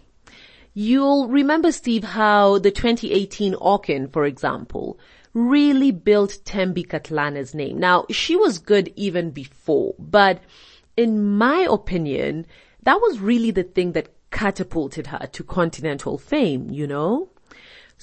You'll 0.73 1.26
remember, 1.26 1.73
Steve, 1.73 2.05
how 2.05 2.59
the 2.59 2.71
2018 2.71 3.55
AWCON, 3.55 4.12
for 4.12 4.25
example, 4.25 5.00
really 5.35 5.91
built 5.91 6.38
Thembi 6.45 6.87
Kgatlana's 6.87 7.57
name. 7.57 7.81
Now, 7.81 8.07
she 8.09 8.37
was 8.37 8.59
good 8.59 8.93
even 8.95 9.33
before, 9.33 9.97
but 9.99 10.41
in 10.97 11.25
my 11.25 11.67
opinion, 11.69 12.47
that 12.85 13.00
was 13.00 13.19
really 13.19 13.50
the 13.50 13.64
thing 13.64 13.93
that 13.93 14.11
catapulted 14.31 15.09
her 15.09 15.26
to 15.33 15.43
continental 15.43 16.19
fame, 16.19 16.71
you 16.71 16.87
know? 16.87 17.32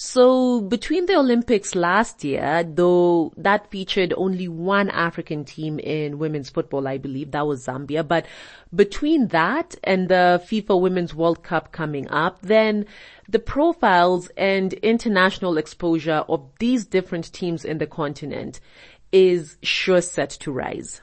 So 0.02 0.62
between 0.62 1.08
the 1.08 1.18
Olympics 1.18 1.76
last 1.76 2.24
year, 2.24 2.64
though 2.64 3.34
that 3.36 3.70
featured 3.70 4.14
only 4.16 4.48
one 4.48 4.90
African 4.90 5.44
team 5.44 5.78
in 5.78 6.20
women's 6.20 6.50
football, 6.50 6.88
I 6.88 6.98
believe 6.98 7.32
that 7.32 7.46
was 7.46 7.66
Zambia, 7.68 8.08
but 8.08 8.26
between 8.74 9.28
that 9.28 9.76
and 9.84 10.08
the 10.08 10.42
FIFA 10.46 10.80
Women's 10.80 11.14
World 11.14 11.44
Cup 11.44 11.74
coming 11.74 12.08
up, 12.08 12.42
then 12.42 12.86
the 13.28 13.40
profiles 13.40 14.30
and 14.38 14.72
international 14.72 15.58
exposure 15.58 16.24
of 16.30 16.50
these 16.60 16.86
different 16.86 17.34
teams 17.34 17.66
in 17.66 17.78
the 17.78 17.86
continent 17.86 18.62
is 19.12 19.58
sure 19.64 20.00
set 20.00 20.30
to 20.30 20.54
rise. 20.54 21.02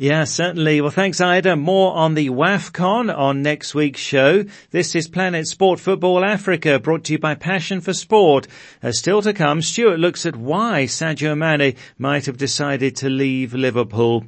Yeah, 0.00 0.24
certainly. 0.24 0.80
Well, 0.80 0.90
thanks, 0.90 1.20
Ida. 1.20 1.56
More 1.56 1.92
on 1.92 2.14
the 2.14 2.30
WAFCON 2.30 3.14
on 3.14 3.42
next 3.42 3.74
week's 3.74 4.00
show. 4.00 4.46
This 4.70 4.94
is 4.94 5.08
Planet 5.08 5.46
Sport 5.46 5.78
Football 5.78 6.24
Africa, 6.24 6.78
brought 6.78 7.04
to 7.04 7.12
you 7.12 7.18
by 7.18 7.34
Passion 7.34 7.82
for 7.82 7.92
Sport. 7.92 8.46
Uh, 8.82 8.92
still 8.92 9.20
to 9.20 9.34
come, 9.34 9.60
Stuart 9.60 9.98
looks 10.00 10.24
at 10.24 10.36
why 10.36 10.84
Sadio 10.84 11.36
Mane 11.36 11.76
might 11.98 12.24
have 12.24 12.38
decided 12.38 12.96
to 12.96 13.10
leave 13.10 13.52
Liverpool. 13.52 14.24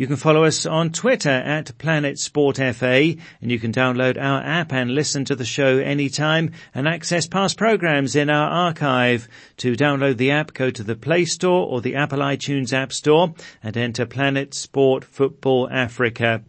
You 0.00 0.06
can 0.06 0.16
follow 0.16 0.44
us 0.44 0.64
on 0.64 0.92
Twitter 0.92 1.28
at 1.28 1.76
Planet 1.76 2.18
Sport 2.18 2.56
FA 2.56 3.16
and 3.42 3.50
you 3.50 3.58
can 3.58 3.70
download 3.70 4.16
our 4.18 4.40
app 4.40 4.72
and 4.72 4.94
listen 4.94 5.26
to 5.26 5.36
the 5.36 5.44
show 5.44 5.76
anytime 5.76 6.52
and 6.74 6.88
access 6.88 7.26
past 7.26 7.58
programs 7.58 8.16
in 8.16 8.30
our 8.30 8.48
archive. 8.48 9.28
To 9.58 9.74
download 9.74 10.16
the 10.16 10.30
app, 10.30 10.54
go 10.54 10.70
to 10.70 10.82
the 10.82 10.96
Play 10.96 11.26
Store 11.26 11.66
or 11.66 11.82
the 11.82 11.96
Apple 11.96 12.20
iTunes 12.20 12.72
App 12.72 12.94
Store 12.94 13.34
and 13.62 13.76
enter 13.76 14.06
Planet 14.06 14.54
Sport 14.54 15.04
Football 15.04 15.68
Africa. 15.70 16.44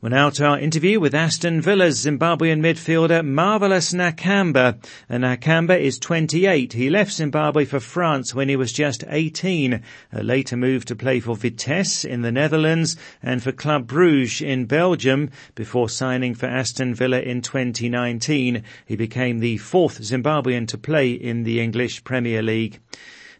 We're 0.00 0.10
now 0.10 0.30
to 0.30 0.46
our 0.46 0.60
interview 0.60 1.00
with 1.00 1.12
Aston 1.12 1.60
Villa's 1.60 2.06
Zimbabwean 2.06 2.60
midfielder 2.60 3.26
Marvelous 3.26 3.92
Nakamba. 3.92 4.78
And 5.08 5.24
Nakamba 5.24 5.76
is 5.76 5.98
28. 5.98 6.72
He 6.72 6.88
left 6.88 7.10
Zimbabwe 7.10 7.64
for 7.64 7.80
France 7.80 8.32
when 8.32 8.48
he 8.48 8.54
was 8.54 8.72
just 8.72 9.02
18. 9.08 9.82
A 10.12 10.22
later 10.22 10.56
moved 10.56 10.86
to 10.86 10.94
play 10.94 11.18
for 11.18 11.34
Vitesse 11.34 12.04
in 12.04 12.22
the 12.22 12.30
Netherlands 12.30 12.96
and 13.24 13.42
for 13.42 13.50
Club 13.50 13.88
Bruges 13.88 14.40
in 14.40 14.66
Belgium 14.66 15.30
before 15.56 15.88
signing 15.88 16.32
for 16.32 16.46
Aston 16.46 16.94
Villa 16.94 17.18
in 17.18 17.42
2019. 17.42 18.62
He 18.86 18.94
became 18.94 19.40
the 19.40 19.56
fourth 19.56 20.00
Zimbabwean 20.00 20.68
to 20.68 20.78
play 20.78 21.10
in 21.10 21.42
the 21.42 21.60
English 21.60 22.04
Premier 22.04 22.40
League. 22.40 22.78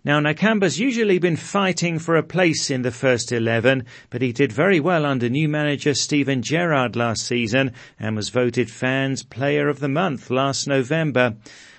Now 0.04 0.20
Nakamba's 0.20 0.78
usually 0.78 1.18
been 1.18 1.36
fighting 1.36 1.98
for 1.98 2.16
a 2.16 2.22
place 2.22 2.70
in 2.70 2.82
the 2.82 2.92
first 2.92 3.32
11, 3.32 3.84
but 4.10 4.22
he 4.22 4.32
did 4.32 4.52
very 4.52 4.78
well 4.78 5.04
under 5.04 5.28
new 5.28 5.48
manager 5.48 5.92
Steven 5.92 6.40
Gerrard 6.40 6.94
last 6.94 7.26
season 7.26 7.72
and 7.98 8.14
was 8.14 8.28
voted 8.28 8.70
fans 8.70 9.24
player 9.24 9.68
of 9.68 9.80
the 9.80 9.88
month 9.88 10.30
last 10.30 10.68
November. 10.68 11.34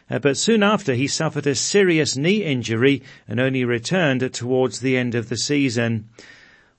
Uh, 0.09 0.19
but 0.19 0.35
soon 0.35 0.63
after 0.63 0.95
he 0.95 1.07
suffered 1.07 1.47
a 1.47 1.55
serious 1.55 2.17
knee 2.17 2.43
injury 2.43 3.01
and 3.27 3.39
only 3.39 3.63
returned 3.63 4.33
towards 4.33 4.81
the 4.81 4.97
end 4.97 5.15
of 5.15 5.29
the 5.29 5.37
season. 5.37 6.09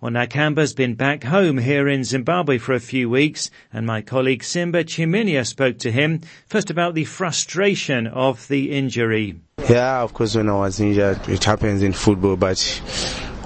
Well, 0.00 0.12
Nakamba's 0.12 0.73
been 0.73 0.95
back 0.95 1.25
home 1.25 1.59
here 1.59 1.87
in 1.87 2.04
Zimbabwe 2.04 2.57
for 2.57 2.73
a 2.73 2.80
few 2.80 3.11
weeks, 3.11 3.50
and 3.71 3.87
my 3.87 4.00
colleague 4.00 4.42
Simba 4.42 4.83
Chiminia 4.83 5.47
spoke 5.47 5.78
to 5.80 5.92
him 5.92 6.23
first 6.47 6.71
about 6.71 6.95
the 6.95 7.04
frustration 7.04 8.07
of 8.07 8.49
the 8.49 8.73
injury. 8.73 9.38
Yeah, 9.69 10.00
of 10.00 10.14
course, 10.14 10.37
when 10.37 10.49
I 10.49 10.54
was 10.54 10.80
injured, 10.80 11.28
it 11.28 11.45
happens 11.45 11.83
in 11.83 11.92
football, 11.92 12.37
but 12.37 12.57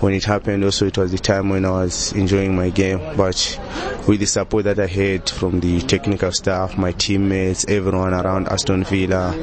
when 0.01 0.15
it 0.15 0.25
happened, 0.25 0.65
also 0.65 0.87
it 0.87 0.99
was 0.99 1.13
the 1.13 1.19
time 1.19 1.49
when 1.49 1.65
I 1.65 1.71
was 1.71 2.13
enjoying 2.13 2.55
my 2.55 2.71
game. 2.71 2.99
But 3.17 3.61
with 4.07 4.21
the 4.21 4.27
support 4.27 4.65
that 4.65 4.79
I 4.79 4.87
had 4.87 5.29
from 5.29 5.61
the 5.61 5.81
technical 5.81 6.33
staff, 6.33 6.77
my 6.77 6.93
teammates, 6.93 7.65
everyone 7.69 8.13
around 8.13 8.49
Aston 8.49 8.85
Villa, 8.85 9.35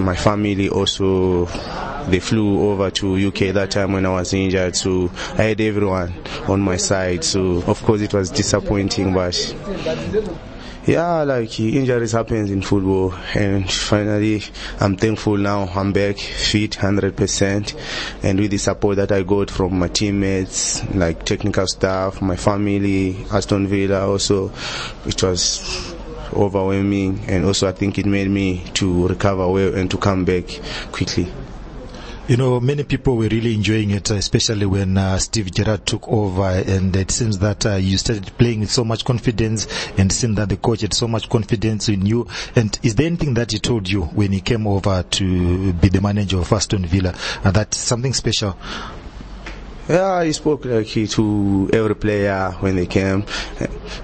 my 0.00 0.16
family 0.16 0.68
also, 0.68 1.46
they 2.10 2.20
flew 2.20 2.70
over 2.70 2.90
to 2.90 3.28
UK 3.28 3.54
that 3.54 3.70
time 3.70 3.92
when 3.92 4.06
I 4.06 4.10
was 4.10 4.32
injured. 4.32 4.76
So 4.76 5.10
I 5.34 5.42
had 5.44 5.60
everyone 5.60 6.14
on 6.46 6.60
my 6.60 6.76
side. 6.76 7.24
So 7.24 7.62
of 7.66 7.82
course 7.82 8.00
it 8.00 8.12
was 8.12 8.30
disappointing, 8.30 9.14
but 9.14 9.34
yeah, 10.88 11.22
like 11.22 11.60
injuries 11.60 12.12
happens 12.12 12.50
in 12.50 12.62
football, 12.62 13.12
and 13.34 13.70
finally, 13.70 14.42
I'm 14.80 14.96
thankful 14.96 15.36
now. 15.36 15.68
I'm 15.68 15.92
back 15.92 16.16
fit, 16.16 16.76
hundred 16.76 17.14
percent, 17.14 17.74
and 18.22 18.40
with 18.40 18.52
the 18.52 18.56
support 18.56 18.96
that 18.96 19.12
I 19.12 19.22
got 19.22 19.50
from 19.50 19.78
my 19.78 19.88
teammates, 19.88 20.82
like 20.94 21.26
technical 21.26 21.66
staff, 21.66 22.22
my 22.22 22.36
family, 22.36 23.26
Aston 23.30 23.66
Villa, 23.66 24.08
also, 24.08 24.50
it 25.04 25.22
was 25.22 25.94
overwhelming, 26.32 27.20
and 27.28 27.44
also 27.44 27.68
I 27.68 27.72
think 27.72 27.98
it 27.98 28.06
made 28.06 28.30
me 28.30 28.64
to 28.74 29.08
recover 29.08 29.46
well 29.46 29.74
and 29.74 29.90
to 29.90 29.98
come 29.98 30.24
back 30.24 30.46
quickly. 30.90 31.30
You 32.28 32.36
know, 32.36 32.60
many 32.60 32.84
people 32.84 33.16
were 33.16 33.28
really 33.28 33.54
enjoying 33.54 33.90
it, 33.90 34.10
especially 34.10 34.66
when 34.66 34.98
uh, 34.98 35.16
Steve 35.16 35.50
Gerrard 35.50 35.86
took 35.86 36.06
over, 36.08 36.42
and 36.42 36.94
it 36.94 37.10
seems 37.10 37.38
that 37.38 37.64
uh, 37.64 37.76
you 37.76 37.96
started 37.96 38.30
playing 38.36 38.60
with 38.60 38.70
so 38.70 38.84
much 38.84 39.06
confidence, 39.06 39.66
and 39.96 40.12
seems 40.12 40.36
that 40.36 40.50
the 40.50 40.58
coach 40.58 40.82
had 40.82 40.92
so 40.92 41.08
much 41.08 41.30
confidence 41.30 41.88
in 41.88 42.04
you. 42.04 42.28
And 42.54 42.78
is 42.82 42.96
there 42.96 43.06
anything 43.06 43.32
that 43.32 43.52
he 43.52 43.58
told 43.58 43.88
you 43.88 44.02
when 44.02 44.32
he 44.32 44.42
came 44.42 44.66
over 44.66 45.02
to 45.02 45.72
be 45.72 45.88
the 45.88 46.02
manager 46.02 46.38
of 46.38 46.52
Aston 46.52 46.84
Villa, 46.84 47.14
uh, 47.44 47.50
that's 47.50 47.78
something 47.78 48.12
special? 48.12 48.58
Yeah, 49.88 50.22
he 50.22 50.34
spoke 50.34 50.66
like 50.66 50.84
he 50.84 51.06
to 51.06 51.70
every 51.72 51.96
player 51.96 52.50
when 52.60 52.76
they 52.76 52.84
came, 52.84 53.24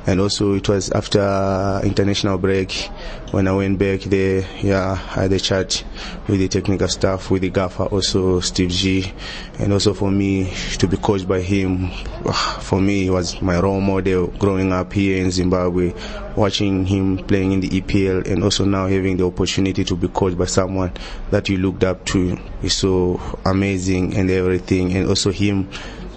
and 0.07 0.19
also 0.19 0.55
it 0.55 0.67
was 0.67 0.91
after 0.91 1.83
international 1.85 2.39
break 2.39 2.89
when 3.35 3.49
I 3.49 3.53
went 3.53 3.81
back 3.81 4.03
there. 4.03 4.47
Yeah, 4.63 4.93
I 4.93 5.23
had 5.23 5.33
a 5.33 5.41
chat 5.41 5.83
with 6.29 6.39
the 6.39 6.47
technical 6.47 6.87
staff, 6.87 7.33
with 7.33 7.43
the 7.43 7.51
gaffer, 7.51 7.83
also 7.83 8.39
Steve 8.39 8.71
G, 8.71 9.13
and 9.59 9.73
also 9.73 9.93
for 9.93 10.09
me 10.09 10.55
to 10.79 10.87
be 10.87 10.97
coached 10.97 11.27
by 11.27 11.41
him. 11.41 11.91
Ah, 12.27 12.61
for 12.63 12.81
me, 12.81 13.03
he 13.03 13.11
was 13.11 13.43
my 13.43 13.59
role 13.59 13.81
model 13.81 14.29
growing 14.39 14.73
up 14.73 14.93
here 14.93 15.21
in 15.21 15.33
Zimbabwe, 15.33 15.93
watching 16.37 16.87
him 16.87 17.19
playing 17.19 17.51
in 17.51 17.61
the 17.61 17.81
EPL, 17.81 18.25
and 18.31 18.45
also 18.45 18.65
now 18.65 18.87
having 18.87 19.17
the 19.17 19.27
opportunity 19.27 19.83
to 19.83 19.97
be 19.97 20.07
coached 20.07 20.39
by 20.39 20.47
someone 20.47 20.93
that 21.33 21.49
you 21.49 21.57
looked 21.57 21.83
up 21.83 22.05
to 22.07 22.39
is 22.63 22.75
so 22.75 23.21
amazing 23.45 24.15
and 24.17 24.31
everything, 24.31 24.93
and 24.93 25.09
also 25.09 25.33
him 25.33 25.69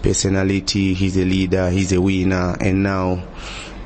personality. 0.04 0.94
He's 0.94 1.18
a 1.18 1.26
leader. 1.26 1.72
He's 1.72 1.92
a 1.94 2.00
winner. 2.00 2.56
And 2.62 2.84
now, 2.84 3.24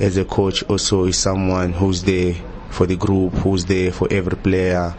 as 0.01 0.17
a 0.17 0.25
coach, 0.25 0.63
also 0.63 1.05
is 1.05 1.17
someone 1.17 1.71
who's 1.71 2.03
there 2.03 2.35
for 2.71 2.85
the 2.85 2.95
group, 2.95 3.33
who's 3.33 3.65
there 3.65 3.91
for 3.91 4.07
every 4.11 4.37
player, 4.37 4.95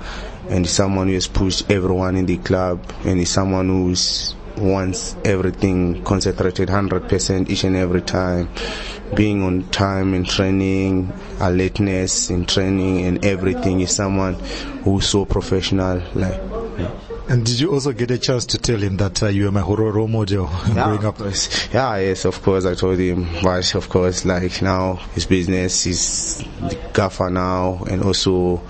and 0.49 0.69
someone 0.69 1.09
who 1.09 1.15
has 1.15 1.27
pushed 1.27 1.71
everyone 1.71 2.17
in 2.17 2.27
the 2.27 2.39
club, 2.39 2.85
and 3.05 3.27
someone 3.27 3.69
who's 3.69 4.35
wants 4.57 5.17
everything 5.25 6.03
concentrated 6.05 6.69
100% 6.69 7.51
each 7.51 7.65
and 7.65 7.77
every 7.77 8.03
time. 8.03 8.49
Being 9.15 9.43
on 9.43 9.65
time 9.69 10.15
in 10.15 10.25
training, 10.25 11.13
alertness 11.41 12.31
in 12.31 12.47
training 12.47 13.07
and 13.07 13.25
everything 13.25 13.81
is 13.81 13.95
someone 13.95 14.35
who's 14.85 15.09
so 15.09 15.25
professional. 15.25 16.03
Like, 16.15 16.41
and 17.33 17.47
did 17.47 17.59
you 17.59 17.73
also 17.73 17.93
get 17.93 18.11
a 18.11 18.19
chance 18.19 18.45
to 18.45 18.59
tell 18.59 18.77
him 18.79 18.99
that 18.99 19.23
uh, 19.23 19.29
you 19.29 19.47
were 19.47 19.51
my 19.51 19.63
role 19.63 20.07
model 20.07 20.51
yeah, 20.69 20.75
growing 20.75 21.05
up? 21.07 21.19
Yeah, 21.19 21.97
yes, 21.97 22.27
of 22.27 22.43
course. 22.43 22.67
I 22.67 22.75
told 22.75 22.99
him, 22.99 23.27
but 23.43 23.75
of 23.75 23.89
course, 23.89 24.27
like 24.27 24.61
now 24.61 24.97
his 25.15 25.25
business 25.25 25.87
is 25.87 26.45
the 26.61 26.79
gaffer 26.93 27.31
now, 27.31 27.85
and 27.89 28.03
also 28.03 28.61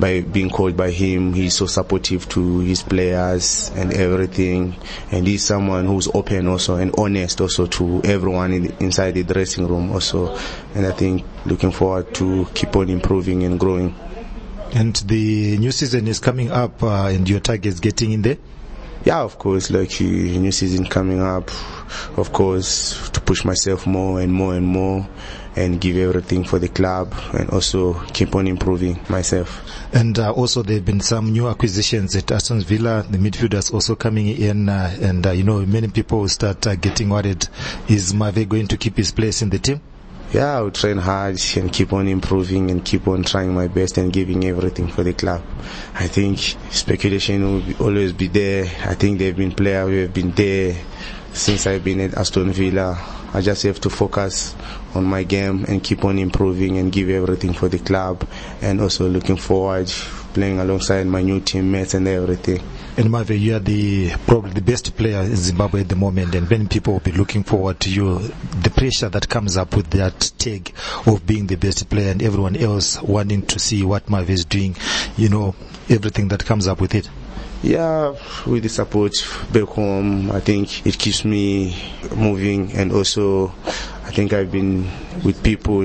by 0.00 0.22
being 0.22 0.50
coached 0.50 0.76
by 0.76 0.90
him, 0.90 1.34
he's 1.34 1.54
so 1.54 1.66
supportive 1.66 2.28
to 2.30 2.58
his 2.58 2.82
players 2.82 3.70
and 3.76 3.92
everything. 3.92 4.74
And 5.12 5.28
he's 5.28 5.44
someone 5.44 5.86
who's 5.86 6.08
open 6.12 6.48
also 6.48 6.76
and 6.76 6.92
honest 6.98 7.40
also 7.40 7.66
to 7.66 8.00
everyone 8.02 8.52
in, 8.52 8.70
inside 8.80 9.12
the 9.12 9.22
dressing 9.22 9.68
room 9.68 9.92
also. 9.92 10.36
And 10.74 10.84
I 10.84 10.90
think 10.90 11.24
looking 11.46 11.70
forward 11.70 12.12
to 12.14 12.48
keep 12.54 12.74
on 12.74 12.88
improving 12.88 13.44
and 13.44 13.60
growing. 13.60 13.94
And 14.72 14.94
the 14.96 15.58
new 15.58 15.72
season 15.72 16.06
is 16.06 16.20
coming 16.20 16.50
up, 16.50 16.82
uh, 16.82 17.06
and 17.08 17.28
your 17.28 17.40
target's 17.40 17.80
getting 17.80 18.12
in 18.12 18.22
there. 18.22 18.38
Yeah, 19.04 19.20
of 19.20 19.38
course. 19.38 19.70
Like 19.70 20.00
new 20.00 20.52
season 20.52 20.84
coming 20.84 21.20
up, 21.20 21.50
of 22.18 22.32
course, 22.32 23.08
to 23.10 23.20
push 23.20 23.44
myself 23.44 23.86
more 23.86 24.20
and 24.20 24.32
more 24.32 24.54
and 24.54 24.66
more, 24.66 25.08
and 25.56 25.80
give 25.80 25.96
everything 25.96 26.44
for 26.44 26.58
the 26.58 26.68
club, 26.68 27.14
and 27.32 27.48
also 27.50 27.94
keep 28.12 28.34
on 28.34 28.46
improving 28.46 29.00
myself. 29.08 29.62
And 29.92 30.18
uh, 30.18 30.32
also, 30.32 30.62
there 30.62 30.76
have 30.76 30.84
been 30.84 31.00
some 31.00 31.32
new 31.32 31.48
acquisitions 31.48 32.14
at 32.14 32.30
Aston 32.30 32.60
Villa. 32.60 33.04
The 33.08 33.18
midfielders 33.18 33.72
also 33.72 33.96
coming 33.96 34.28
in, 34.28 34.68
uh, 34.68 34.96
and 35.00 35.26
uh, 35.26 35.30
you 35.30 35.44
know, 35.44 35.64
many 35.64 35.88
people 35.88 36.28
start 36.28 36.66
uh, 36.66 36.76
getting 36.76 37.08
worried. 37.08 37.48
Is 37.88 38.12
Mave 38.14 38.48
going 38.48 38.68
to 38.68 38.76
keep 38.76 38.98
his 38.98 39.12
place 39.12 39.40
in 39.40 39.48
the 39.48 39.58
team? 39.58 39.80
Yeah, 40.32 40.58
I 40.58 40.60
will 40.60 40.70
train 40.70 40.96
hard 40.98 41.40
and 41.56 41.72
keep 41.72 41.92
on 41.92 42.06
improving 42.06 42.70
and 42.70 42.84
keep 42.84 43.08
on 43.08 43.24
trying 43.24 43.52
my 43.52 43.66
best 43.68 43.98
and 43.98 44.12
giving 44.12 44.44
everything 44.44 44.88
for 44.88 45.02
the 45.02 45.12
club. 45.12 45.42
I 45.94 46.06
think 46.06 46.38
speculation 46.70 47.42
will 47.42 47.60
be, 47.62 47.74
always 47.76 48.12
be 48.12 48.28
there. 48.28 48.64
I 48.84 48.94
think 48.94 49.18
there 49.18 49.28
have 49.28 49.36
been 49.36 49.52
players 49.52 49.88
who 49.88 49.96
have 50.02 50.14
been 50.14 50.30
there 50.32 50.76
since 51.32 51.66
I've 51.66 51.82
been 51.82 52.00
at 52.00 52.14
Aston 52.14 52.52
Villa. 52.52 52.96
I 53.32 53.40
just 53.40 53.62
have 53.64 53.80
to 53.82 53.90
focus 53.90 54.54
on 54.94 55.04
my 55.04 55.22
game 55.24 55.64
and 55.68 55.82
keep 55.82 56.04
on 56.04 56.18
improving 56.18 56.78
and 56.78 56.92
give 56.92 57.08
everything 57.10 57.52
for 57.52 57.68
the 57.68 57.78
club 57.78 58.26
and 58.60 58.80
also 58.80 59.08
looking 59.08 59.36
forward 59.36 59.88
playing 60.32 60.60
alongside 60.60 61.06
my 61.06 61.22
new 61.22 61.40
teammates 61.40 61.94
and 61.94 62.06
everything. 62.06 62.62
In 62.96 63.08
my 63.10 63.22
view, 63.22 63.36
you 63.36 63.56
are 63.56 63.60
the 63.60 64.10
probably 64.26 64.50
the 64.50 64.60
best 64.60 64.96
player 64.96 65.20
in 65.20 65.36
Zimbabwe 65.36 65.82
at 65.82 65.88
the 65.88 65.96
moment, 65.96 66.34
and 66.34 66.50
many 66.50 66.66
people 66.66 66.94
will 66.94 67.00
be 67.00 67.12
looking 67.12 67.44
forward 67.44 67.78
to 67.80 67.90
you. 67.90 68.18
The 68.62 68.70
pressure 68.70 69.08
that 69.08 69.28
comes 69.28 69.56
up 69.56 69.76
with 69.76 69.90
that 69.90 70.32
tag 70.38 70.74
of 71.06 71.24
being 71.24 71.46
the 71.46 71.56
best 71.56 71.88
player, 71.88 72.10
and 72.10 72.20
everyone 72.20 72.56
else 72.56 73.00
wanting 73.00 73.46
to 73.46 73.58
see 73.60 73.84
what 73.84 74.06
Mavi 74.06 74.30
is 74.30 74.44
doing. 74.44 74.76
You 75.16 75.28
know, 75.28 75.54
everything 75.88 76.28
that 76.28 76.44
comes 76.44 76.66
up 76.66 76.80
with 76.80 76.94
it. 76.94 77.08
Yeah, 77.62 78.14
with 78.46 78.62
the 78.62 78.70
support 78.70 79.12
back 79.52 79.64
home, 79.64 80.30
I 80.30 80.40
think 80.40 80.86
it 80.86 80.98
keeps 80.98 81.26
me 81.26 81.76
moving 82.16 82.72
and 82.72 82.90
also 82.90 83.52
I 84.10 84.12
think 84.12 84.32
I've 84.32 84.50
been 84.50 84.90
with 85.22 85.42
people, 85.42 85.82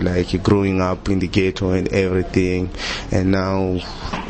like 0.00 0.42
growing 0.42 0.80
up 0.80 1.08
in 1.08 1.18
the 1.20 1.28
ghetto 1.28 1.70
and 1.70 1.86
everything. 1.92 2.70
And 3.12 3.30
now 3.30 3.78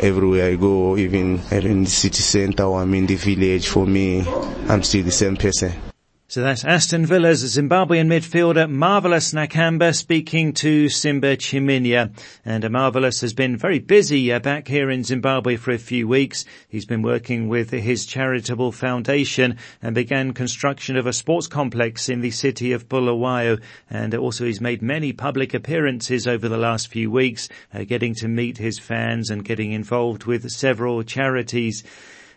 everywhere 0.00 0.50
I 0.50 0.56
go, 0.56 0.98
even 0.98 1.40
in 1.50 1.84
the 1.84 1.90
city 1.90 2.22
center 2.22 2.64
or 2.64 2.82
I'm 2.82 2.92
in 2.92 3.06
the 3.06 3.14
village, 3.14 3.68
for 3.68 3.86
me, 3.86 4.26
I'm 4.68 4.82
still 4.82 5.04
the 5.04 5.12
same 5.12 5.36
person. 5.36 5.91
So 6.32 6.40
that's 6.40 6.64
Aston 6.64 7.04
Villa's 7.04 7.44
Zimbabwean 7.44 8.06
midfielder 8.06 8.66
Marvelous 8.66 9.34
Nakamba 9.34 9.94
speaking 9.94 10.54
to 10.54 10.88
Simba 10.88 11.36
Chiminya. 11.36 12.10
And 12.42 12.70
Marvelous 12.70 13.20
has 13.20 13.34
been 13.34 13.58
very 13.58 13.80
busy 13.80 14.32
uh, 14.32 14.38
back 14.38 14.66
here 14.66 14.88
in 14.88 15.04
Zimbabwe 15.04 15.56
for 15.56 15.72
a 15.72 15.78
few 15.78 16.08
weeks. 16.08 16.46
He's 16.70 16.86
been 16.86 17.02
working 17.02 17.48
with 17.48 17.70
his 17.70 18.06
charitable 18.06 18.72
foundation 18.72 19.58
and 19.82 19.94
began 19.94 20.32
construction 20.32 20.96
of 20.96 21.06
a 21.06 21.12
sports 21.12 21.48
complex 21.48 22.08
in 22.08 22.22
the 22.22 22.30
city 22.30 22.72
of 22.72 22.88
Bulawayo. 22.88 23.60
And 23.90 24.14
also 24.14 24.46
he's 24.46 24.58
made 24.58 24.80
many 24.80 25.12
public 25.12 25.52
appearances 25.52 26.26
over 26.26 26.48
the 26.48 26.56
last 26.56 26.88
few 26.88 27.10
weeks, 27.10 27.50
uh, 27.74 27.84
getting 27.84 28.14
to 28.14 28.28
meet 28.28 28.56
his 28.56 28.78
fans 28.78 29.28
and 29.28 29.44
getting 29.44 29.72
involved 29.72 30.24
with 30.24 30.48
several 30.48 31.02
charities. 31.02 31.84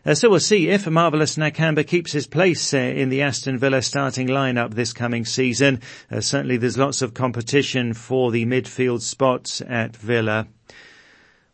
Uh, 0.06 0.14
so 0.14 0.30
we'll 0.30 0.40
see 0.40 0.70
if 0.70 0.86
Marvellous 0.86 1.36
Nakamba 1.36 1.86
keeps 1.86 2.12
his 2.12 2.28
place 2.28 2.76
uh, 2.76 2.78
in 2.78 3.10
the 3.10 3.24
Aston 3.24 3.58
Villa 3.58 3.82
starting 3.82 4.28
lineup 4.28 4.76
this 4.76 4.94
coming 4.94 5.26
season. 5.26 5.82
Uh, 6.12 6.22
certainly 6.22 6.58
there's 6.58 6.78
lots 6.78 7.02
of 7.02 7.16
competition 7.16 7.94
for 7.94 8.32
the 8.32 8.46
midfield 8.46 9.02
spots 9.02 9.62
at 9.68 9.96
Villa. 9.98 10.48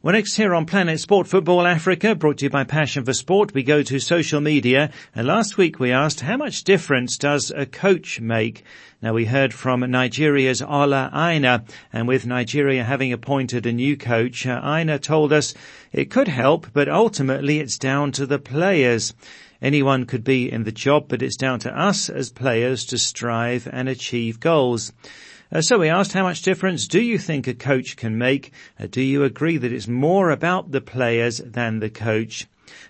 Well, 0.03 0.13
next 0.13 0.35
here 0.35 0.55
on 0.55 0.65
Planet 0.65 0.99
Sport 0.99 1.27
Football 1.27 1.67
Africa, 1.67 2.15
brought 2.15 2.39
to 2.39 2.45
you 2.45 2.49
by 2.49 2.63
Passion 2.63 3.05
for 3.05 3.13
Sport, 3.13 3.53
we 3.53 3.61
go 3.61 3.83
to 3.83 3.99
social 3.99 4.41
media. 4.41 4.89
And 5.13 5.27
last 5.27 5.57
week 5.57 5.79
we 5.79 5.91
asked, 5.91 6.21
how 6.21 6.37
much 6.37 6.63
difference 6.63 7.19
does 7.19 7.51
a 7.55 7.67
coach 7.67 8.19
make? 8.19 8.63
Now 9.03 9.13
we 9.13 9.25
heard 9.25 9.53
from 9.53 9.81
Nigeria's 9.81 10.59
Ola 10.63 11.11
Aina, 11.13 11.65
and 11.93 12.07
with 12.07 12.25
Nigeria 12.25 12.83
having 12.83 13.13
appointed 13.13 13.67
a 13.67 13.71
new 13.71 13.95
coach, 13.95 14.47
uh, 14.47 14.59
Aina 14.63 14.97
told 14.97 15.31
us 15.31 15.53
it 15.91 16.09
could 16.09 16.27
help, 16.27 16.65
but 16.73 16.89
ultimately 16.89 17.59
it's 17.59 17.77
down 17.77 18.11
to 18.13 18.25
the 18.25 18.39
players. 18.39 19.13
Anyone 19.61 20.07
could 20.07 20.23
be 20.23 20.51
in 20.51 20.63
the 20.63 20.71
job, 20.71 21.09
but 21.09 21.21
it's 21.21 21.37
down 21.37 21.59
to 21.59 21.79
us 21.79 22.09
as 22.09 22.31
players 22.31 22.85
to 22.85 22.97
strive 22.97 23.67
and 23.71 23.87
achieve 23.87 24.39
goals. 24.39 24.93
Uh, 25.53 25.61
so 25.61 25.77
we 25.77 25.89
asked 25.89 26.13
how 26.13 26.23
much 26.23 26.43
difference 26.43 26.87
do 26.87 27.01
you 27.01 27.17
think 27.17 27.45
a 27.45 27.53
coach 27.53 27.97
can 27.97 28.17
make? 28.17 28.53
Uh, 28.79 28.87
do 28.89 29.01
you 29.01 29.25
agree 29.25 29.57
that 29.57 29.73
it's 29.73 29.87
more 29.87 30.29
about 30.29 30.71
the 30.71 30.79
players 30.79 31.39
than 31.39 31.79
the 31.79 31.89
coach? 31.89 32.47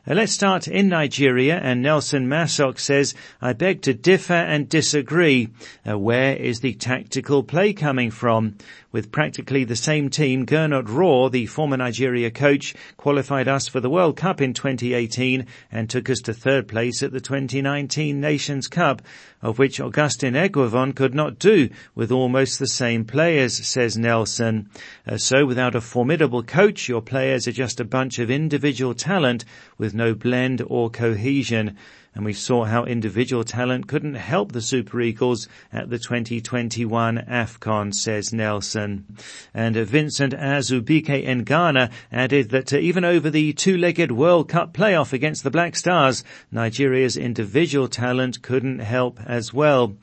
Uh, 0.08 0.13
let's 0.13 0.32
start 0.32 0.68
in 0.68 0.88
Nigeria 0.88 1.58
and 1.58 1.82
Nelson 1.82 2.27
Masok 2.27 2.77
says, 2.77 3.15
I 3.41 3.53
beg 3.53 3.82
to 3.84 3.96
differ 3.96 4.34
and 4.34 4.70
disagree. 4.70 5.50
Uh, 5.88 5.98
where 5.98 6.36
is 6.36 6.60
the 6.60 6.74
tactical 6.74 7.41
play 7.44 7.74
coming 7.74 8.12
from? 8.12 8.58
With 8.91 9.12
practically 9.12 9.63
the 9.63 9.75
same 9.75 10.10
team, 10.10 10.46
Gernot 10.46 10.86
Rohr, 10.86 11.32
the 11.32 11.48
former 11.48 11.77
Nigeria 11.77 12.30
coach, 12.30 12.75
qualified 12.98 13.48
us 13.48 13.68
for 13.68 13.80
the 13.80 13.89
World 13.89 14.18
Cup 14.18 14.41
in 14.41 14.53
2018 14.53 15.48
and 15.72 15.89
took 15.89 16.10
us 16.10 16.20
to 16.22 16.34
third 16.34 16.68
place 16.68 17.01
at 17.01 17.12
the 17.12 17.22
2019 17.22 18.20
Nations 18.20 18.68
Cup, 18.68 19.01
of 19.41 19.60
which 19.60 19.79
Augustine 19.79 20.33
Eguavoen 20.33 20.95
could 20.95 21.15
not 21.15 21.39
do 21.39 21.69
with 21.95 22.12
almost 22.12 22.60
the 22.60 22.67
same 22.67 23.06
players, 23.06 23.56
says 23.65 23.97
Nelson. 23.97 24.69
Uh, 25.08 25.17
so 25.17 25.45
without 25.45 25.75
a 25.75 25.82
formidable 25.82 26.43
coach, 26.43 26.88
your 26.88 27.01
players 27.01 27.47
are 27.47 27.51
just 27.51 27.80
a 27.80 27.86
bunch 27.86 28.19
of 28.19 28.30
individual 28.30 28.93
talent 28.93 29.45
with 29.77 29.93
no 29.93 30.13
blend 30.13 30.62
or 30.67 30.89
cohesion 30.89 31.77
and 32.13 32.26
we 32.26 32.34
saw 32.34 32.65
how 32.65 32.84
individual 32.84 33.43
talent 33.43 33.88
couldn't 33.88 34.15
help 34.15 34.52
the 34.52 34.62
Super 34.62 35.00
Eagles 35.00 35.47
at 35.71 35.89
the 35.89 35.97
2021 35.97 37.17
AFCON, 37.17 37.93
says 37.93 38.34
Nelson. 38.34 39.06
And 39.54 39.76
Vincent 39.76 40.34
Azubike 40.34 41.26
Ngana 41.26 41.89
added 42.12 42.50
that 42.50 42.74
uh, 42.74 42.78
even 42.78 43.06
over 43.06 43.30
the 43.30 43.54
two-legged 43.54 44.12
World 44.12 44.50
Cup 44.50 44.74
playoff 44.74 45.13
against 45.13 45.43
the 45.43 45.52
Black 45.52 45.76
Stars, 45.76 46.24
Nigeria's 46.52 47.15
individual 47.15 47.88
talent 47.88 48.41
couldn't 48.41 48.80
help 48.80 49.19
as 49.26 49.54
well. 49.54 49.95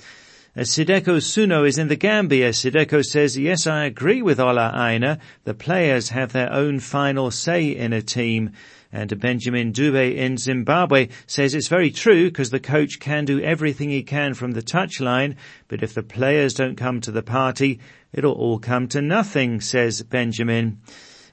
Uh, 0.58 0.62
Sideko 0.62 1.18
Suno 1.20 1.64
is 1.64 1.78
in 1.78 1.86
the 1.86 1.94
Gambia. 1.94 2.50
Sideko 2.50 3.04
says, 3.04 3.38
yes, 3.38 3.68
I 3.68 3.84
agree 3.84 4.22
with 4.22 4.40
Ola 4.40 4.72
Aina. 4.74 5.20
The 5.44 5.54
players 5.54 6.08
have 6.08 6.32
their 6.32 6.52
own 6.52 6.80
final 6.80 7.30
say 7.30 7.68
in 7.68 7.92
a 7.92 8.02
team. 8.02 8.50
And 8.90 9.20
Benjamin 9.20 9.72
Dube 9.72 10.16
in 10.16 10.36
Zimbabwe 10.36 11.10
says 11.28 11.54
it's 11.54 11.68
very 11.68 11.92
true 11.92 12.24
because 12.24 12.50
the 12.50 12.58
coach 12.58 12.98
can 12.98 13.24
do 13.24 13.40
everything 13.40 13.90
he 13.90 14.02
can 14.02 14.34
from 14.34 14.50
the 14.50 14.62
touchline, 14.62 15.36
but 15.68 15.84
if 15.84 15.94
the 15.94 16.02
players 16.02 16.54
don't 16.54 16.74
come 16.74 17.00
to 17.02 17.12
the 17.12 17.22
party, 17.22 17.78
it'll 18.12 18.32
all 18.32 18.58
come 18.58 18.88
to 18.88 19.00
nothing, 19.00 19.60
says 19.60 20.02
Benjamin. 20.02 20.80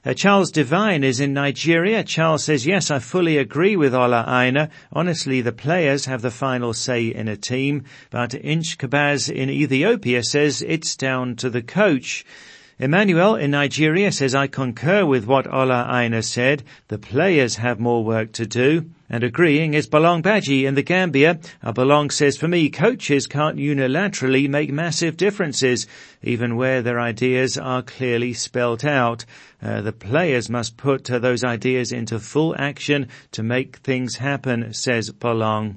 Uh, 0.06 0.14
Charles 0.14 0.52
Devine 0.52 1.02
is 1.02 1.18
in 1.18 1.32
Nigeria. 1.32 2.04
Charles 2.04 2.44
says, 2.44 2.64
yes, 2.64 2.92
I 2.92 3.00
fully 3.00 3.38
agree 3.38 3.74
with 3.74 3.92
Ola 3.92 4.24
Aina. 4.28 4.70
Honestly, 4.92 5.40
the 5.40 5.50
players 5.50 6.04
have 6.04 6.22
the 6.22 6.30
final 6.30 6.72
say 6.72 7.08
in 7.08 7.26
a 7.26 7.36
team, 7.36 7.82
but 8.10 8.32
Inch 8.32 8.78
Kabaz 8.78 9.28
in 9.28 9.50
Ethiopia 9.50 10.22
says 10.22 10.62
it's 10.62 10.94
down 10.94 11.34
to 11.34 11.50
the 11.50 11.60
coach. 11.60 12.24
Emmanuel 12.78 13.36
in 13.36 13.52
Nigeria 13.52 14.12
says, 14.12 14.34
I 14.34 14.48
concur 14.48 15.06
with 15.06 15.24
what 15.24 15.50
Ola 15.50 15.88
Aina 15.90 16.22
said. 16.22 16.62
The 16.88 16.98
players 16.98 17.56
have 17.56 17.80
more 17.80 18.04
work 18.04 18.32
to 18.32 18.44
do. 18.44 18.90
And 19.08 19.24
agreeing 19.24 19.72
is 19.72 19.88
Balong 19.88 20.20
Baji 20.20 20.66
in 20.66 20.74
the 20.74 20.82
Gambia. 20.82 21.38
Balong 21.64 22.12
says, 22.12 22.36
for 22.36 22.48
me, 22.48 22.68
coaches 22.68 23.26
can't 23.26 23.56
unilaterally 23.56 24.46
make 24.46 24.70
massive 24.70 25.16
differences, 25.16 25.86
even 26.22 26.56
where 26.56 26.82
their 26.82 27.00
ideas 27.00 27.56
are 27.56 27.80
clearly 27.80 28.34
spelt 28.34 28.84
out. 28.84 29.24
Uh, 29.62 29.80
the 29.80 29.92
players 29.92 30.50
must 30.50 30.76
put 30.76 31.10
uh, 31.10 31.18
those 31.18 31.44
ideas 31.44 31.92
into 31.92 32.18
full 32.18 32.54
action 32.58 33.08
to 33.32 33.42
make 33.42 33.78
things 33.78 34.16
happen, 34.16 34.74
says 34.74 35.10
Balong. 35.10 35.76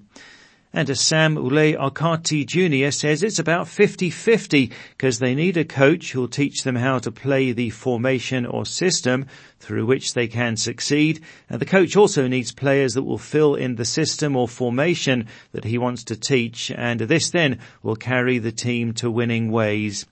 And 0.72 0.96
Sam 0.96 1.36
Ule 1.36 1.74
Okati 1.74 2.46
Jr. 2.46 2.92
says 2.92 3.24
it's 3.24 3.40
about 3.40 3.66
50-50 3.66 4.72
because 4.92 5.18
they 5.18 5.34
need 5.34 5.58
a 5.58 5.66
coach 5.66 6.12
who'll 6.12 6.28
teach 6.28 6.64
them 6.64 6.76
how 6.76 7.00
to 7.00 7.12
play 7.12 7.52
the 7.52 7.72
formation 7.72 8.46
or 8.46 8.68
system 8.68 9.26
through 9.60 9.88
which 9.88 10.14
they 10.14 10.28
can 10.28 10.58
succeed. 10.58 11.22
And 11.50 11.60
the 11.60 11.66
coach 11.66 11.98
also 11.98 12.28
needs 12.28 12.52
players 12.52 12.94
that 12.94 13.02
will 13.02 13.18
fill 13.18 13.56
in 13.56 13.78
the 13.78 13.86
system 13.86 14.36
or 14.36 14.48
formation 14.48 15.28
that 15.54 15.66
he 15.66 15.80
wants 15.80 16.04
to 16.04 16.16
teach. 16.16 16.70
And 16.70 17.00
this 17.00 17.32
then 17.32 17.58
will 17.82 17.96
carry 17.96 18.38
the 18.38 18.52
team 18.52 18.94
to 18.94 19.10
winning 19.10 19.52
ways. 19.52 20.06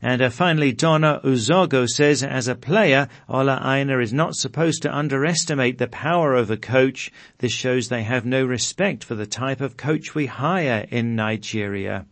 And 0.00 0.22
uh, 0.22 0.30
finally, 0.30 0.72
Donna 0.72 1.20
Uzogo 1.24 1.86
says, 1.86 2.22
as 2.22 2.46
a 2.46 2.54
player, 2.54 3.08
Ola 3.28 3.60
Aina 3.64 3.98
is 3.98 4.12
not 4.12 4.36
supposed 4.36 4.82
to 4.82 4.96
underestimate 4.96 5.78
the 5.78 5.88
power 5.88 6.34
of 6.34 6.50
a 6.50 6.56
coach. 6.56 7.10
This 7.38 7.50
shows 7.50 7.88
they 7.88 8.04
have 8.04 8.24
no 8.24 8.44
respect 8.44 9.02
for 9.02 9.16
the 9.16 9.26
type 9.26 9.60
of 9.60 9.76
coach 9.76 10.14
we 10.14 10.26
hire 10.26 10.86
in 10.88 11.16
Nigeria. 11.16 12.06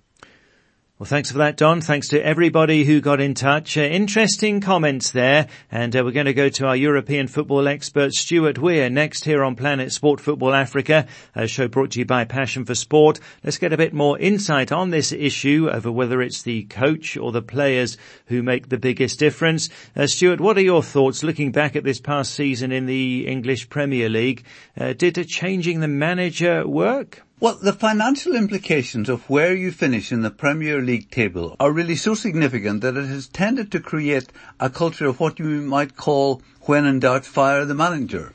Well, 0.98 1.06
thanks 1.06 1.30
for 1.30 1.37
that, 1.37 1.59
Don. 1.59 1.82
Thanks 1.82 2.09
to 2.09 2.24
everybody 2.24 2.85
who 2.85 3.02
got 3.02 3.20
in 3.20 3.35
touch. 3.35 3.76
Uh, 3.76 3.82
interesting 3.82 4.62
comments 4.62 5.11
there. 5.11 5.46
And 5.70 5.94
uh, 5.94 6.02
we're 6.02 6.12
going 6.12 6.24
to 6.24 6.32
go 6.32 6.48
to 6.48 6.66
our 6.68 6.74
European 6.74 7.26
football 7.26 7.68
expert, 7.68 8.14
Stuart 8.14 8.59
Weir, 8.59 8.88
next 8.88 9.26
here 9.26 9.44
on 9.44 9.56
Planet 9.56 9.92
Sport 9.92 10.22
Football 10.22 10.54
Africa, 10.54 11.06
a 11.35 11.46
show 11.46 11.68
brought 11.68 11.90
to 11.90 11.98
you 11.98 12.06
by 12.06 12.24
Passion 12.24 12.64
for 12.64 12.74
Sport. 12.74 13.20
Let's 13.44 13.59
get 13.59 13.74
a 13.74 13.76
bit 13.76 13.92
more 13.92 14.18
insight 14.18 14.72
on 14.72 14.88
this 14.88 15.12
issue 15.12 15.68
over 15.70 15.92
whether 15.92 16.22
it's 16.22 16.40
the 16.40 16.62
coach 16.64 17.18
or 17.18 17.30
the 17.30 17.42
players 17.42 17.98
who 18.28 18.42
make 18.42 18.70
the 18.70 18.78
biggest 18.78 19.18
difference. 19.18 19.68
Uh, 19.94 20.06
Stuart, 20.06 20.40
what 20.40 20.56
are 20.56 20.62
your 20.62 20.82
thoughts 20.82 21.22
looking 21.22 21.52
back 21.52 21.76
at 21.76 21.85
this 21.85 22.00
past 22.00 22.32
season 22.32 22.72
in 22.72 22.87
the 22.87 23.26
English 23.26 23.68
Premier 23.68 24.09
League? 24.09 24.46
Uh, 24.80 24.94
did 24.94 25.22
changing 25.28 25.80
the 25.80 25.88
manager 25.88 26.66
work? 26.66 27.25
Well, 27.38 27.59
the 27.61 27.75
financial 27.75 28.35
implications 28.35 29.11
of 29.11 29.29
where 29.29 29.55
you 29.55 29.70
finish 29.70 30.11
in 30.11 30.22
the 30.22 30.31
Premier 30.31 30.81
League 30.81 31.11
table 31.11 31.55
are 31.61 31.70
really 31.70 31.94
so 31.94 32.14
significant 32.14 32.81
that 32.81 32.96
it 32.96 33.05
has 33.05 33.29
tended 33.29 33.70
to 33.72 33.81
create 33.81 34.29
a 34.59 34.70
culture 34.70 35.07
of 35.07 35.20
what 35.20 35.38
you 35.38 35.61
might 35.61 35.99
call 35.99 36.40
when 36.62 36.87
in 36.87 36.99
doubt 37.01 37.27
fire 37.27 37.66
the 37.66 37.75
manager. 37.75 38.33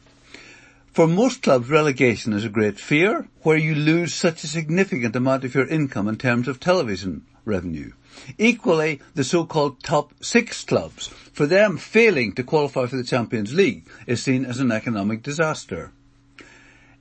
For 0.93 1.07
most 1.07 1.41
clubs, 1.41 1.67
relegation 1.67 2.31
is 2.31 2.45
a 2.45 2.49
great 2.49 2.79
fear, 2.79 3.27
where 3.41 3.57
you 3.57 3.73
lose 3.73 4.13
such 4.13 4.43
a 4.43 4.47
significant 4.47 5.15
amount 5.15 5.45
of 5.45 5.55
your 5.55 5.67
income 5.67 6.07
in 6.07 6.17
terms 6.17 6.47
of 6.47 6.59
television 6.59 7.25
revenue. 7.43 7.93
Equally, 8.37 9.01
the 9.15 9.23
so-called 9.23 9.81
top 9.81 10.13
six 10.23 10.63
clubs, 10.63 11.07
for 11.07 11.47
them 11.47 11.77
failing 11.77 12.33
to 12.33 12.43
qualify 12.43 12.85
for 12.85 12.97
the 12.97 13.03
Champions 13.03 13.51
League 13.51 13.87
is 14.05 14.21
seen 14.21 14.45
as 14.45 14.59
an 14.59 14.71
economic 14.71 15.23
disaster. 15.23 15.91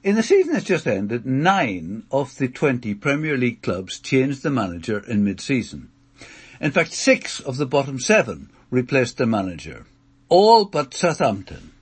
In 0.03 0.15
the 0.15 0.23
season 0.23 0.55
that's 0.55 0.65
just 0.65 0.87
ended, 0.87 1.27
nine 1.27 2.05
of 2.11 2.39
the 2.39 2.49
20 2.49 2.95
Premier 2.95 3.37
League 3.37 3.61
clubs 3.61 3.99
changed 3.99 4.43
the 4.43 4.51
manager 4.51 4.99
in 5.07 5.25
mid-season. 5.25 5.91
In 6.59 6.71
fact, 6.71 6.93
six 6.93 7.39
of 7.39 7.59
the 7.59 7.67
bottom 7.67 8.01
seven 8.01 8.49
replaced 8.71 9.19
their 9.19 9.27
manager. 9.27 9.85
All 10.31 10.65
but 10.65 10.95
Southampton. 10.95 11.73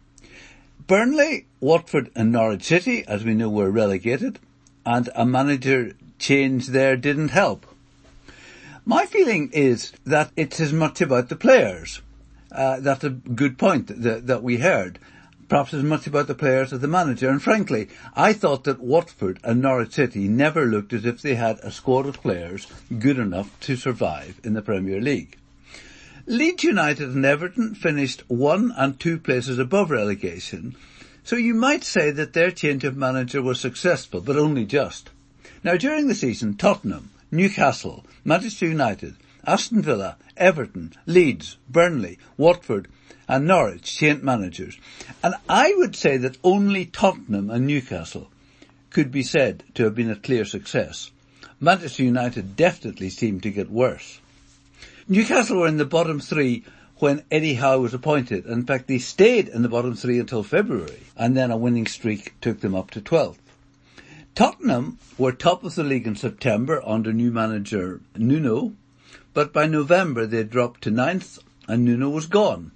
Burnley, 0.88 1.46
Watford 1.60 2.10
and 2.16 2.32
Norwich 2.32 2.64
City, 2.64 3.04
as 3.06 3.24
we 3.24 3.34
know, 3.34 3.50
were 3.50 3.70
relegated, 3.70 4.40
and 4.84 5.08
a 5.14 5.24
manager 5.24 5.92
change 6.18 6.68
there 6.68 6.96
didn't 6.96 7.28
help. 7.28 7.66
My 8.84 9.06
feeling 9.06 9.50
is 9.52 9.92
that 10.04 10.32
it's 10.34 10.58
as 10.58 10.72
much 10.72 11.00
about 11.00 11.28
the 11.28 11.36
players. 11.36 12.00
Uh, 12.50 12.80
that's 12.80 13.04
a 13.04 13.10
good 13.10 13.58
point 13.58 14.02
that, 14.02 14.26
that 14.26 14.42
we 14.42 14.56
heard. 14.56 14.98
Perhaps 15.48 15.72
as 15.72 15.82
much 15.82 16.06
about 16.06 16.26
the 16.26 16.34
players 16.34 16.72
as 16.72 16.80
the 16.80 16.88
manager. 16.88 17.30
And 17.30 17.42
frankly, 17.42 17.88
I 18.14 18.32
thought 18.34 18.64
that 18.64 18.80
Watford 18.80 19.40
and 19.42 19.62
Norwich 19.62 19.94
City 19.94 20.28
never 20.28 20.66
looked 20.66 20.92
as 20.92 21.06
if 21.06 21.22
they 21.22 21.36
had 21.36 21.58
a 21.60 21.72
squad 21.72 22.06
of 22.06 22.20
players 22.20 22.66
good 22.98 23.18
enough 23.18 23.58
to 23.60 23.76
survive 23.76 24.40
in 24.44 24.52
the 24.52 24.62
Premier 24.62 25.00
League. 25.00 25.38
Leeds 26.26 26.62
United 26.62 27.08
and 27.08 27.24
Everton 27.24 27.74
finished 27.74 28.22
one 28.28 28.70
and 28.76 29.00
two 29.00 29.18
places 29.18 29.58
above 29.58 29.90
relegation, 29.90 30.76
so 31.24 31.36
you 31.36 31.54
might 31.54 31.84
say 31.84 32.10
that 32.10 32.34
their 32.34 32.50
change 32.50 32.84
of 32.84 32.98
manager 32.98 33.40
was 33.40 33.58
successful, 33.58 34.20
but 34.20 34.36
only 34.36 34.66
just. 34.66 35.08
Now 35.64 35.78
during 35.78 36.06
the 36.06 36.14
season, 36.14 36.56
Tottenham, 36.56 37.10
Newcastle, 37.30 38.04
Manchester 38.24 38.66
United, 38.66 39.16
Aston 39.46 39.80
Villa, 39.80 40.18
Everton, 40.36 40.92
Leeds, 41.06 41.56
Burnley, 41.70 42.18
Watford 42.36 42.88
and 43.28 43.46
Norwich 43.46 43.98
Saint 43.98 44.24
managers. 44.24 44.78
And 45.22 45.34
I 45.48 45.74
would 45.76 45.94
say 45.94 46.16
that 46.16 46.38
only 46.42 46.86
Tottenham 46.86 47.50
and 47.50 47.66
Newcastle 47.66 48.30
could 48.90 49.12
be 49.12 49.22
said 49.22 49.62
to 49.74 49.84
have 49.84 49.94
been 49.94 50.10
a 50.10 50.16
clear 50.16 50.44
success. 50.44 51.10
Manchester 51.60 52.02
United 52.02 52.56
definitely 52.56 53.10
seemed 53.10 53.42
to 53.42 53.50
get 53.50 53.70
worse. 53.70 54.20
Newcastle 55.06 55.58
were 55.58 55.68
in 55.68 55.76
the 55.76 55.84
bottom 55.84 56.20
three 56.20 56.64
when 56.96 57.22
Eddie 57.30 57.54
Howe 57.54 57.80
was 57.80 57.94
appointed. 57.94 58.46
In 58.46 58.64
fact, 58.64 58.88
they 58.88 58.98
stayed 58.98 59.48
in 59.48 59.62
the 59.62 59.68
bottom 59.68 59.94
three 59.94 60.18
until 60.18 60.42
February, 60.42 61.02
and 61.16 61.36
then 61.36 61.50
a 61.50 61.56
winning 61.56 61.86
streak 61.86 62.34
took 62.40 62.60
them 62.60 62.74
up 62.74 62.90
to 62.92 63.00
12th. 63.00 63.38
Tottenham 64.34 64.98
were 65.16 65.32
top 65.32 65.64
of 65.64 65.74
the 65.74 65.82
league 65.82 66.06
in 66.06 66.16
September 66.16 66.80
under 66.86 67.12
new 67.12 67.30
manager 67.30 68.00
Nuno, 68.16 68.72
but 69.34 69.52
by 69.52 69.66
November 69.66 70.26
they 70.26 70.44
dropped 70.44 70.82
to 70.82 70.90
ninth 70.90 71.38
and 71.66 71.84
Nuno 71.84 72.08
was 72.08 72.26
gone. 72.26 72.70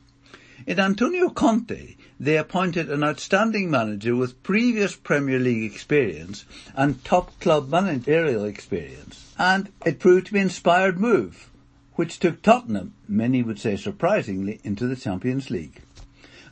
In 0.65 0.79
Antonio 0.79 1.29
Conte, 1.29 1.97
they 2.21 2.37
appointed 2.37 2.89
an 2.89 3.03
outstanding 3.03 3.69
manager 3.69 4.15
with 4.15 4.45
previous 4.45 4.95
Premier 4.95 5.41
League 5.41 5.65
experience 5.65 6.45
and 6.77 7.05
top 7.05 7.41
club 7.41 7.69
managerial 7.69 8.45
experience, 8.45 9.35
and 9.37 9.71
it 9.85 9.99
proved 9.99 10.27
to 10.27 10.33
be 10.33 10.39
an 10.39 10.45
inspired 10.45 11.01
move, 11.01 11.51
which 11.95 12.21
took 12.21 12.43
Tottenham, 12.43 12.95
many 13.09 13.43
would 13.43 13.59
say 13.59 13.77
surprisingly, 13.77 14.61
into 14.63 14.87
the 14.87 14.95
Champions 14.95 15.51
League. 15.51 15.81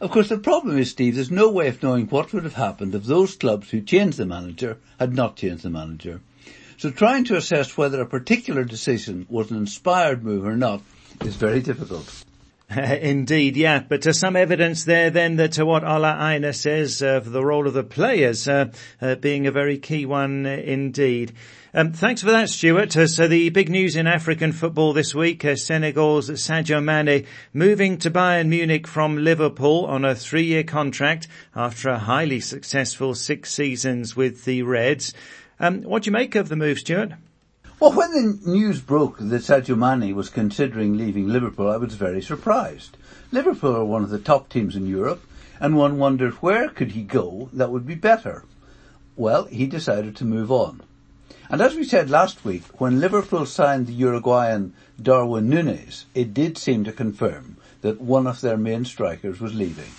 Of 0.00 0.10
course, 0.10 0.28
the 0.28 0.38
problem 0.38 0.76
is, 0.76 0.90
Steve, 0.90 1.14
there's 1.14 1.30
no 1.30 1.48
way 1.48 1.68
of 1.68 1.80
knowing 1.80 2.06
what 2.06 2.32
would 2.32 2.42
have 2.42 2.54
happened 2.54 2.96
if 2.96 3.04
those 3.04 3.36
clubs 3.36 3.70
who 3.70 3.80
changed 3.80 4.18
the 4.18 4.26
manager 4.26 4.78
had 4.98 5.14
not 5.14 5.36
changed 5.36 5.62
the 5.62 5.70
manager. 5.70 6.20
So 6.78 6.90
trying 6.90 7.24
to 7.24 7.36
assess 7.36 7.76
whether 7.76 8.00
a 8.00 8.06
particular 8.06 8.64
decision 8.64 9.26
was 9.28 9.52
an 9.52 9.56
inspired 9.58 10.24
move 10.24 10.44
or 10.44 10.56
not 10.56 10.82
is 11.20 11.36
very 11.36 11.60
difficult. 11.60 12.24
Indeed, 12.76 13.56
yeah. 13.56 13.82
But 13.88 14.06
uh, 14.06 14.12
some 14.12 14.36
evidence 14.36 14.84
there 14.84 15.10
then 15.10 15.36
that 15.36 15.52
to 15.52 15.66
what 15.66 15.82
Ola 15.82 16.16
Aina 16.20 16.52
says 16.52 17.02
uh, 17.02 17.20
for 17.20 17.30
the 17.30 17.44
role 17.44 17.66
of 17.66 17.74
the 17.74 17.82
players 17.82 18.46
uh, 18.46 18.66
uh 19.02 19.16
being 19.16 19.48
a 19.48 19.50
very 19.50 19.76
key 19.76 20.06
one 20.06 20.46
uh, 20.46 20.50
indeed. 20.50 21.32
Um, 21.74 21.92
thanks 21.92 22.22
for 22.22 22.30
that, 22.30 22.48
Stuart. 22.48 22.96
Uh, 22.96 23.08
so 23.08 23.26
the 23.26 23.48
big 23.50 23.70
news 23.70 23.96
in 23.96 24.06
African 24.06 24.52
football 24.52 24.92
this 24.92 25.16
week, 25.16 25.44
uh, 25.44 25.56
Senegal's 25.56 26.30
Sadio 26.30 26.82
Mane 26.82 27.26
moving 27.52 27.98
to 27.98 28.10
Bayern 28.10 28.48
Munich 28.48 28.86
from 28.86 29.16
Liverpool 29.16 29.86
on 29.86 30.04
a 30.04 30.14
three-year 30.14 30.62
contract 30.62 31.26
after 31.56 31.88
a 31.88 31.98
highly 31.98 32.38
successful 32.38 33.16
six 33.16 33.52
seasons 33.52 34.14
with 34.14 34.44
the 34.44 34.62
Reds. 34.62 35.12
Um, 35.58 35.82
what 35.82 36.04
do 36.04 36.08
you 36.08 36.12
make 36.12 36.36
of 36.36 36.48
the 36.48 36.56
move, 36.56 36.78
Stuart? 36.78 37.14
Well, 37.80 37.92
when 37.92 38.12
the 38.12 38.50
news 38.50 38.78
broke 38.82 39.16
that 39.20 39.40
Sadio 39.40 39.74
Mane 39.74 40.14
was 40.14 40.28
considering 40.28 40.98
leaving 40.98 41.28
Liverpool, 41.28 41.70
I 41.70 41.78
was 41.78 41.94
very 41.94 42.20
surprised. 42.20 42.98
Liverpool 43.32 43.74
are 43.74 43.86
one 43.86 44.04
of 44.04 44.10
the 44.10 44.18
top 44.18 44.50
teams 44.50 44.76
in 44.76 44.86
Europe, 44.86 45.24
and 45.58 45.74
one 45.74 45.96
wondered 45.96 46.34
where 46.34 46.68
could 46.68 46.90
he 46.90 47.02
go 47.02 47.48
that 47.54 47.70
would 47.70 47.86
be 47.86 47.94
better. 47.94 48.44
Well, 49.16 49.44
he 49.46 49.66
decided 49.66 50.14
to 50.16 50.26
move 50.26 50.52
on. 50.52 50.82
And 51.48 51.62
as 51.62 51.74
we 51.74 51.84
said 51.84 52.10
last 52.10 52.44
week, 52.44 52.64
when 52.78 53.00
Liverpool 53.00 53.46
signed 53.46 53.86
the 53.86 53.94
Uruguayan 53.94 54.74
Darwin 55.00 55.48
Nunez, 55.48 56.04
it 56.14 56.34
did 56.34 56.58
seem 56.58 56.84
to 56.84 56.92
confirm 56.92 57.56
that 57.80 57.98
one 57.98 58.26
of 58.26 58.42
their 58.42 58.58
main 58.58 58.84
strikers 58.84 59.40
was 59.40 59.54
leaving. 59.54 59.90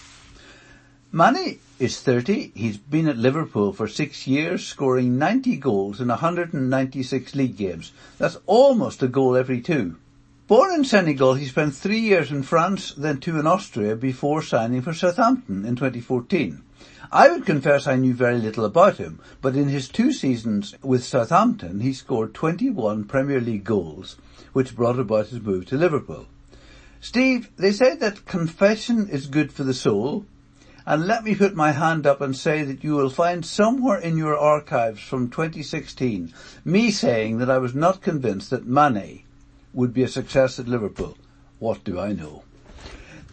Mane 1.12 1.58
is 1.82 2.00
30. 2.00 2.52
He's 2.54 2.78
been 2.78 3.08
at 3.08 3.17
Liverpool 3.17 3.74
for 3.74 3.88
six 3.88 4.28
years, 4.28 4.63
scoring 4.63 5.17
90 5.17 5.58
goals 5.58 6.00
in 6.00 6.10
196 6.10 7.34
league 7.34 7.58
games. 7.58 7.91
That's 8.20 8.38
almost 8.46 9.02
a 9.02 9.08
goal 9.08 9.36
every 9.36 9.62
two. 9.62 9.98
Born 10.46 10.72
in 10.76 10.86
Senegal, 10.86 11.34
he 11.34 11.48
spent 11.48 11.74
three 11.74 11.98
years 11.98 12.30
in 12.30 12.44
France, 12.44 12.94
then 12.96 13.20
two 13.20 13.39
in 13.39 13.48
Austria 13.48 13.96
before 13.96 14.44
signing 14.44 14.84
for 14.84 14.94
Southampton 14.94 15.65
in 15.65 15.76
2014. 15.76 16.62
I 17.12 17.30
would 17.30 17.48
confess 17.48 17.88
I 17.88 17.96
knew 17.96 18.13
very 18.13 18.38
little 18.38 18.63
about 18.63 18.98
him, 18.98 19.20
but 19.41 19.56
in 19.56 19.67
his 19.67 19.89
two 19.89 20.13
seasons 20.13 20.76
with 20.84 21.04
Southampton, 21.04 21.80
he 21.80 21.94
scored 21.94 22.36
21 22.36 23.06
Premier 23.06 23.41
League 23.41 23.63
goals, 23.63 24.17
which 24.54 24.76
brought 24.76 25.00
about 25.00 25.30
his 25.30 25.41
move 25.41 25.65
to 25.65 25.78
Liverpool. 25.78 26.28
Steve, 27.00 27.50
they 27.58 27.72
say 27.72 27.96
that 27.96 28.28
confession 28.28 29.10
is 29.10 29.26
good 29.26 29.52
for 29.52 29.63
the 29.63 29.74
soul, 29.74 30.26
and 30.86 31.06
let 31.06 31.24
me 31.24 31.36
put 31.36 31.56
my 31.56 31.72
hand 31.72 32.08
up 32.08 32.22
and 32.22 32.36
say 32.36 32.63
that 32.63 32.84
you 32.84 32.96
will 32.96 33.10
find 33.10 33.46
somewhere 33.46 34.00
in 34.00 34.17
your 34.17 34.38
archives 34.38 35.02
from 35.02 35.30
2016 35.30 36.34
me 36.65 36.91
saying 36.91 37.38
that 37.38 37.50
I 37.50 37.58
was 37.58 37.76
not 37.76 38.02
convinced 38.02 38.50
that 38.50 38.65
Mane 38.65 39.24
would 39.74 39.94
be 39.94 40.04
a 40.04 40.08
success 40.08 40.60
at 40.60 40.67
Liverpool. 40.67 41.17
What 41.60 41.84
do 41.84 42.00
I 42.00 42.13
know? 42.13 42.44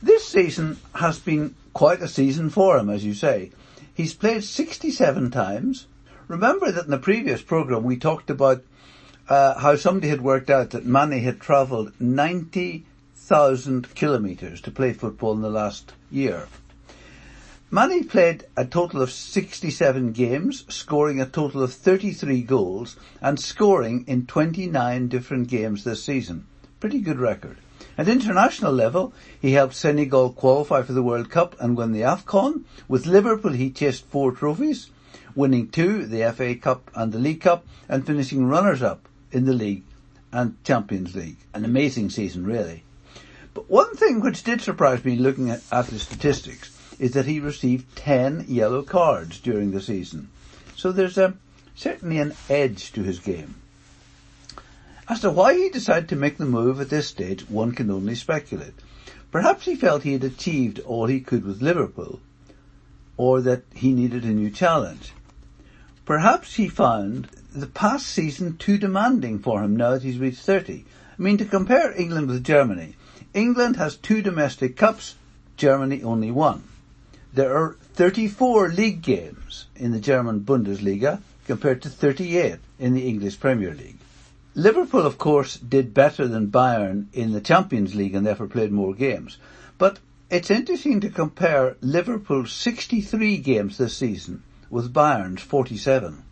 This 0.02 0.28
season 0.28 0.78
has 0.94 1.18
been 1.18 1.54
quite 1.72 2.02
a 2.02 2.08
season 2.08 2.50
for 2.50 2.78
him, 2.78 2.88
as 2.90 3.04
you 3.04 3.14
say. 3.14 3.50
He's 3.94 4.14
played 4.14 4.44
67 4.44 5.30
times. 5.30 5.86
Remember 6.28 6.70
that 6.70 6.84
in 6.84 6.90
the 6.90 6.98
previous 6.98 7.42
program 7.42 7.82
we 7.82 7.96
talked 7.96 8.30
about 8.30 8.62
uh, 9.28 9.58
how 9.58 9.76
somebody 9.76 10.08
had 10.08 10.20
worked 10.20 10.50
out 10.50 10.70
that 10.70 10.86
Mane 10.86 11.22
had 11.22 11.40
travelled 11.40 11.92
90,000 12.00 13.94
kilometres 13.94 14.60
to 14.60 14.70
play 14.70 14.92
football 14.92 15.32
in 15.32 15.40
the 15.40 15.50
last 15.50 15.94
year. 16.10 16.46
Mane 17.70 18.04
played 18.04 18.46
a 18.56 18.64
total 18.64 19.02
of 19.02 19.12
67 19.12 20.12
games, 20.12 20.64
scoring 20.70 21.20
a 21.20 21.26
total 21.26 21.62
of 21.62 21.70
33 21.70 22.40
goals 22.40 22.96
and 23.20 23.38
scoring 23.38 24.06
in 24.06 24.24
29 24.24 25.08
different 25.08 25.48
games 25.48 25.84
this 25.84 26.02
season. 26.02 26.46
Pretty 26.80 26.98
good 26.98 27.18
record. 27.18 27.58
At 27.98 28.08
international 28.08 28.72
level, 28.72 29.12
he 29.38 29.52
helped 29.52 29.74
Senegal 29.74 30.32
qualify 30.32 30.80
for 30.80 30.94
the 30.94 31.02
World 31.02 31.28
Cup 31.28 31.56
and 31.60 31.76
win 31.76 31.92
the 31.92 32.00
AFCON. 32.00 32.64
With 32.88 33.04
Liverpool, 33.04 33.52
he 33.52 33.68
chased 33.68 34.06
four 34.06 34.32
trophies, 34.32 34.88
winning 35.34 35.68
two, 35.68 36.06
the 36.06 36.32
FA 36.32 36.54
Cup 36.54 36.90
and 36.94 37.12
the 37.12 37.18
League 37.18 37.42
Cup, 37.42 37.66
and 37.86 38.06
finishing 38.06 38.46
runners-up 38.46 39.06
in 39.30 39.44
the 39.44 39.52
League 39.52 39.84
and 40.32 40.56
Champions 40.64 41.14
League. 41.14 41.36
An 41.52 41.66
amazing 41.66 42.08
season, 42.08 42.46
really. 42.46 42.84
But 43.52 43.68
one 43.68 43.94
thing 43.94 44.22
which 44.22 44.42
did 44.42 44.62
surprise 44.62 45.04
me 45.04 45.16
looking 45.16 45.50
at, 45.50 45.60
at 45.70 45.88
the 45.88 45.98
statistics 45.98 46.77
is 46.98 47.12
that 47.12 47.26
he 47.26 47.40
received 47.40 47.96
10 47.96 48.46
yellow 48.48 48.82
cards 48.82 49.38
during 49.38 49.70
the 49.70 49.80
season. 49.80 50.28
So 50.76 50.92
there's 50.92 51.18
a, 51.18 51.34
certainly 51.74 52.18
an 52.18 52.34
edge 52.48 52.92
to 52.92 53.02
his 53.02 53.18
game. 53.18 53.54
As 55.08 55.20
to 55.20 55.30
why 55.30 55.54
he 55.54 55.70
decided 55.70 56.08
to 56.10 56.16
make 56.16 56.36
the 56.36 56.44
move 56.44 56.80
at 56.80 56.90
this 56.90 57.08
stage, 57.08 57.48
one 57.48 57.72
can 57.72 57.90
only 57.90 58.14
speculate. 58.14 58.74
Perhaps 59.30 59.64
he 59.64 59.74
felt 59.74 60.02
he 60.02 60.12
had 60.12 60.24
achieved 60.24 60.80
all 60.80 61.06
he 61.06 61.20
could 61.20 61.44
with 61.44 61.62
Liverpool, 61.62 62.20
or 63.16 63.40
that 63.40 63.62
he 63.74 63.92
needed 63.92 64.24
a 64.24 64.28
new 64.28 64.50
challenge. 64.50 65.12
Perhaps 66.04 66.54
he 66.54 66.68
found 66.68 67.28
the 67.54 67.66
past 67.66 68.06
season 68.06 68.56
too 68.56 68.76
demanding 68.76 69.38
for 69.38 69.62
him 69.62 69.76
now 69.76 69.90
that 69.92 70.02
he's 70.02 70.18
reached 70.18 70.40
30. 70.40 70.84
I 71.18 71.22
mean, 71.22 71.38
to 71.38 71.44
compare 71.44 71.98
England 71.98 72.28
with 72.28 72.44
Germany, 72.44 72.94
England 73.34 73.76
has 73.76 73.96
two 73.96 74.20
domestic 74.22 74.76
cups, 74.76 75.16
Germany 75.56 76.02
only 76.02 76.30
one. 76.30 76.64
There 77.32 77.56
are 77.56 77.76
34 77.94 78.70
league 78.70 79.02
games 79.02 79.66
in 79.76 79.92
the 79.92 80.00
German 80.00 80.40
Bundesliga 80.40 81.20
compared 81.46 81.82
to 81.82 81.90
38 81.90 82.56
in 82.78 82.94
the 82.94 83.08
English 83.08 83.38
Premier 83.38 83.74
League. 83.74 83.98
Liverpool, 84.54 85.06
of 85.06 85.18
course, 85.18 85.56
did 85.56 85.94
better 85.94 86.26
than 86.26 86.50
Bayern 86.50 87.06
in 87.12 87.32
the 87.32 87.40
Champions 87.40 87.94
League 87.94 88.14
and 88.14 88.26
therefore 88.26 88.48
played 88.48 88.72
more 88.72 88.94
games. 88.94 89.36
But 89.76 89.98
it's 90.30 90.50
interesting 90.50 91.00
to 91.00 91.10
compare 91.10 91.76
Liverpool's 91.80 92.52
63 92.52 93.38
games 93.38 93.78
this 93.78 93.96
season 93.96 94.42
with 94.70 94.92
Bayern's 94.92 95.42
47. 95.42 96.22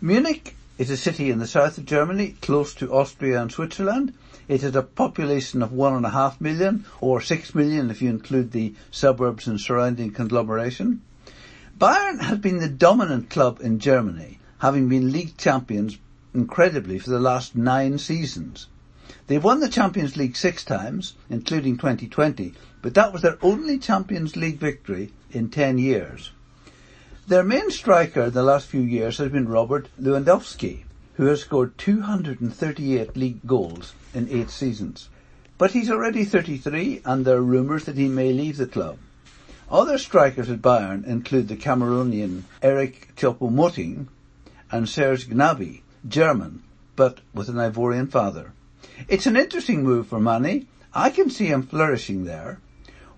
Munich 0.00 0.56
is 0.78 0.90
a 0.90 0.96
city 0.96 1.30
in 1.30 1.38
the 1.38 1.46
south 1.46 1.78
of 1.78 1.84
Germany, 1.84 2.36
close 2.40 2.74
to 2.74 2.92
Austria 2.92 3.40
and 3.40 3.52
Switzerland. 3.52 4.12
It 4.46 4.60
has 4.60 4.76
a 4.76 4.82
population 4.82 5.62
of 5.62 5.72
one 5.72 5.94
and 5.94 6.04
a 6.04 6.10
half 6.10 6.40
million, 6.40 6.84
or 7.00 7.22
six 7.22 7.54
million 7.54 7.90
if 7.90 8.02
you 8.02 8.10
include 8.10 8.52
the 8.52 8.74
suburbs 8.90 9.46
and 9.46 9.58
surrounding 9.58 10.10
conglomeration. 10.10 11.00
Bayern 11.78 12.20
has 12.20 12.38
been 12.38 12.58
the 12.58 12.68
dominant 12.68 13.30
club 13.30 13.58
in 13.62 13.78
Germany, 13.78 14.38
having 14.58 14.88
been 14.88 15.12
league 15.12 15.36
champions 15.38 15.98
incredibly 16.34 16.98
for 16.98 17.10
the 17.10 17.18
last 17.18 17.56
nine 17.56 17.96
seasons. 17.98 18.66
They've 19.26 19.42
won 19.42 19.60
the 19.60 19.68
Champions 19.68 20.16
League 20.16 20.36
six 20.36 20.62
times, 20.62 21.14
including 21.30 21.78
2020, 21.78 22.52
but 22.82 22.92
that 22.94 23.12
was 23.12 23.22
their 23.22 23.38
only 23.40 23.78
Champions 23.78 24.36
League 24.36 24.58
victory 24.58 25.12
in 25.30 25.48
ten 25.48 25.78
years. 25.78 26.32
Their 27.26 27.42
main 27.42 27.70
striker 27.70 28.24
in 28.24 28.32
the 28.32 28.42
last 28.42 28.66
few 28.66 28.82
years 28.82 29.16
has 29.16 29.32
been 29.32 29.48
Robert 29.48 29.88
Lewandowski, 29.98 30.84
who 31.14 31.26
has 31.26 31.40
scored 31.40 31.76
238 31.78 33.16
league 33.16 33.46
goals 33.46 33.94
in 34.12 34.28
eight 34.30 34.50
seasons. 34.50 35.08
But 35.56 35.70
he's 35.70 35.90
already 35.90 36.24
33 36.24 37.02
and 37.04 37.24
there 37.24 37.36
are 37.36 37.42
rumours 37.42 37.84
that 37.84 37.96
he 37.96 38.08
may 38.08 38.32
leave 38.32 38.56
the 38.56 38.66
club. 38.66 38.98
Other 39.70 39.98
strikers 39.98 40.50
at 40.50 40.60
Bayern 40.60 41.06
include 41.06 41.48
the 41.48 41.56
Cameroonian 41.56 42.42
Eric 42.62 43.14
Choupo-Moting 43.16 44.08
and 44.70 44.88
Serge 44.88 45.28
Gnabry, 45.28 45.82
German, 46.06 46.62
but 46.96 47.20
with 47.32 47.48
an 47.48 47.56
Ivorian 47.56 48.10
father. 48.10 48.52
It's 49.08 49.26
an 49.26 49.36
interesting 49.36 49.82
move 49.82 50.08
for 50.08 50.20
Mane. 50.20 50.66
I 50.92 51.10
can 51.10 51.30
see 51.30 51.46
him 51.46 51.62
flourishing 51.62 52.24
there. 52.24 52.58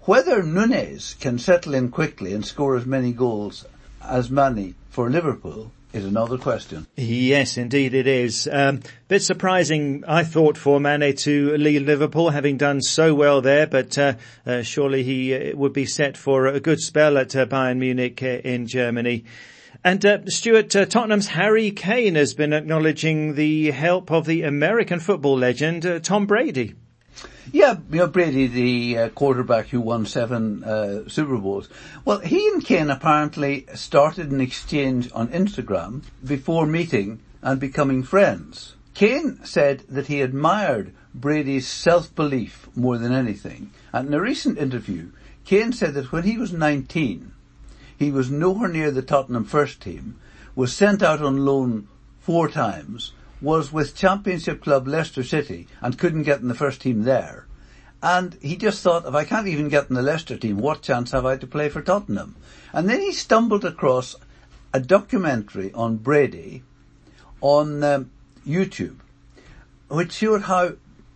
Whether 0.02 0.42
Nunez 0.42 1.16
can 1.18 1.38
settle 1.38 1.74
in 1.74 1.90
quickly 1.90 2.32
and 2.32 2.44
score 2.44 2.76
as 2.76 2.86
many 2.86 3.12
goals 3.12 3.64
as 4.02 4.30
Mane 4.30 4.74
for 4.88 5.10
Liverpool 5.10 5.72
is 5.96 6.04
another 6.04 6.38
question. 6.38 6.86
Yes, 6.96 7.56
indeed 7.56 7.94
it 7.94 8.06
is. 8.06 8.48
Um, 8.50 8.82
bit 9.08 9.22
surprising, 9.22 10.04
I 10.06 10.22
thought, 10.22 10.56
for 10.56 10.78
Mane 10.78 11.16
to 11.16 11.56
leave 11.56 11.82
Liverpool, 11.82 12.30
having 12.30 12.58
done 12.58 12.82
so 12.82 13.14
well 13.14 13.40
there, 13.40 13.66
but 13.66 13.96
uh, 13.98 14.14
uh, 14.44 14.62
surely 14.62 15.02
he 15.02 15.34
uh, 15.34 15.56
would 15.56 15.72
be 15.72 15.86
set 15.86 16.16
for 16.16 16.46
a 16.46 16.60
good 16.60 16.80
spell 16.80 17.18
at 17.18 17.34
uh, 17.34 17.46
Bayern 17.46 17.78
Munich 17.78 18.22
uh, 18.22 18.26
in 18.26 18.66
Germany. 18.66 19.24
And 19.82 20.04
uh, 20.04 20.18
Stuart, 20.26 20.74
uh, 20.76 20.84
Tottenham's 20.84 21.28
Harry 21.28 21.70
Kane 21.70 22.14
has 22.14 22.34
been 22.34 22.52
acknowledging 22.52 23.34
the 23.34 23.70
help 23.70 24.10
of 24.10 24.26
the 24.26 24.42
American 24.42 25.00
football 25.00 25.38
legend 25.38 25.86
uh, 25.86 25.98
Tom 26.00 26.26
Brady. 26.26 26.74
Yeah, 27.52 27.76
you 27.90 27.98
know, 27.98 28.06
Brady, 28.08 28.46
the 28.48 28.98
uh, 28.98 29.08
quarterback 29.10 29.68
who 29.68 29.80
won 29.80 30.04
seven 30.04 30.64
uh, 30.64 31.08
Super 31.08 31.38
Bowls. 31.38 31.68
Well, 32.04 32.18
he 32.18 32.48
and 32.48 32.64
Kane 32.64 32.90
apparently 32.90 33.66
started 33.74 34.30
an 34.32 34.40
exchange 34.40 35.10
on 35.14 35.28
Instagram 35.28 36.02
before 36.24 36.66
meeting 36.66 37.20
and 37.42 37.60
becoming 37.60 38.02
friends. 38.02 38.74
Kane 38.94 39.40
said 39.44 39.84
that 39.88 40.08
he 40.08 40.22
admired 40.22 40.92
Brady's 41.14 41.68
self-belief 41.68 42.68
more 42.74 42.98
than 42.98 43.12
anything. 43.12 43.70
And 43.92 44.08
in 44.08 44.14
a 44.14 44.20
recent 44.20 44.58
interview, 44.58 45.10
Kane 45.44 45.72
said 45.72 45.94
that 45.94 46.10
when 46.10 46.24
he 46.24 46.36
was 46.36 46.52
19, 46.52 47.32
he 47.96 48.10
was 48.10 48.30
nowhere 48.30 48.68
near 48.68 48.90
the 48.90 49.02
Tottenham 49.02 49.44
first 49.44 49.80
team, 49.80 50.18
was 50.54 50.72
sent 50.72 51.02
out 51.02 51.22
on 51.22 51.44
loan 51.44 51.88
four 52.18 52.48
times, 52.48 53.12
was 53.40 53.72
with 53.72 53.96
Championship 53.96 54.62
club 54.62 54.88
Leicester 54.88 55.22
City 55.22 55.68
and 55.80 55.98
couldn't 55.98 56.22
get 56.22 56.40
in 56.40 56.48
the 56.48 56.54
first 56.54 56.80
team 56.80 57.02
there. 57.02 57.46
And 58.02 58.38
he 58.40 58.56
just 58.56 58.82
thought, 58.82 59.06
if 59.06 59.14
I 59.14 59.24
can't 59.24 59.48
even 59.48 59.68
get 59.68 59.88
in 59.88 59.94
the 59.94 60.02
Leicester 60.02 60.36
team, 60.36 60.58
what 60.58 60.82
chance 60.82 61.10
have 61.12 61.26
I 61.26 61.36
to 61.36 61.46
play 61.46 61.68
for 61.68 61.82
Tottenham? 61.82 62.36
And 62.72 62.88
then 62.88 63.00
he 63.00 63.12
stumbled 63.12 63.64
across 63.64 64.16
a 64.72 64.80
documentary 64.80 65.72
on 65.72 65.96
Brady 65.96 66.62
on 67.40 67.82
um, 67.82 68.10
YouTube, 68.46 68.96
which 69.88 70.12
showed 70.12 70.42
how 70.42 70.72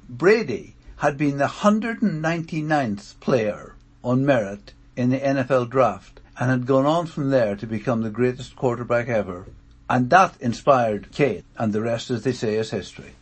Brady 0.09 0.75
had 0.97 1.17
been 1.17 1.39
the 1.39 1.47
199th 1.47 3.21
player 3.21 3.75
on 4.03 4.25
merit 4.25 4.73
in 4.97 5.11
the 5.11 5.19
NFL 5.19 5.71
draft 5.71 6.21
and 6.39 6.51
had 6.51 6.67
gone 6.67 6.87
on 6.87 7.07
from 7.07 7.31
there 7.31 7.55
to 7.57 7.67
become 7.67 8.03
the 8.03 8.11
greatest 8.11 8.57
quarterback 8.57 9.09
ever. 9.09 9.47
And 9.91 10.09
that 10.11 10.37
inspired 10.41 11.11
Kane, 11.11 11.43
and 11.59 11.73
the 11.73 11.81
rest, 11.81 12.13
as 12.13 12.23
they 12.23 12.31
say, 12.31 12.55
is 12.55 12.71
history. 12.71 13.17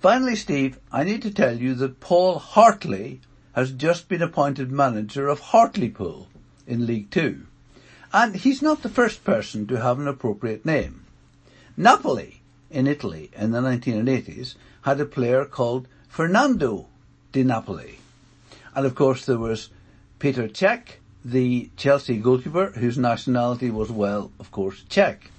Finally, 0.00 0.34
Steve, 0.34 0.80
I 0.90 1.04
need 1.04 1.22
to 1.22 1.30
tell 1.30 1.56
you 1.56 1.74
that 1.74 2.00
Paul 2.00 2.40
Hartley 2.40 3.20
has 3.52 3.70
just 3.70 4.08
been 4.08 4.20
appointed 4.20 4.72
manager 4.72 5.28
of 5.28 5.38
Hartlepool 5.38 6.26
in 6.66 6.86
League 6.86 7.12
Two. 7.12 7.46
And 8.12 8.34
he's 8.34 8.60
not 8.60 8.82
the 8.82 8.88
first 8.88 9.22
person 9.22 9.68
to 9.68 9.80
have 9.80 10.00
an 10.00 10.08
appropriate 10.08 10.66
name. 10.66 11.04
Napoli, 11.76 12.40
in 12.68 12.88
Italy, 12.88 13.30
in 13.36 13.52
the 13.52 13.60
1980s, 13.60 14.56
had 14.82 15.00
a 15.00 15.04
player 15.04 15.44
called 15.44 15.86
Fernando 16.08 16.88
Di 17.30 17.44
Napoli. 17.44 18.00
And 18.74 18.86
of 18.86 18.96
course 18.96 19.24
there 19.24 19.38
was 19.38 19.68
Peter 20.18 20.48
Cech, 20.48 20.98
the 21.24 21.70
Chelsea 21.76 22.16
goalkeeper, 22.16 22.72
whose 22.72 22.98
nationality 22.98 23.70
was, 23.70 23.92
well, 23.92 24.32
of 24.40 24.50
course, 24.50 24.82
Czech. 24.88 25.30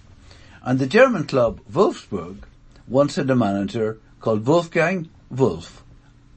And 0.64 0.78
the 0.78 0.86
German 0.86 1.26
club 1.26 1.60
Wolfsburg 1.72 2.44
once 2.88 3.16
had 3.16 3.30
a 3.30 3.36
manager 3.36 4.00
called 4.20 4.46
Wolfgang 4.46 5.10
Wolf. 5.32 5.84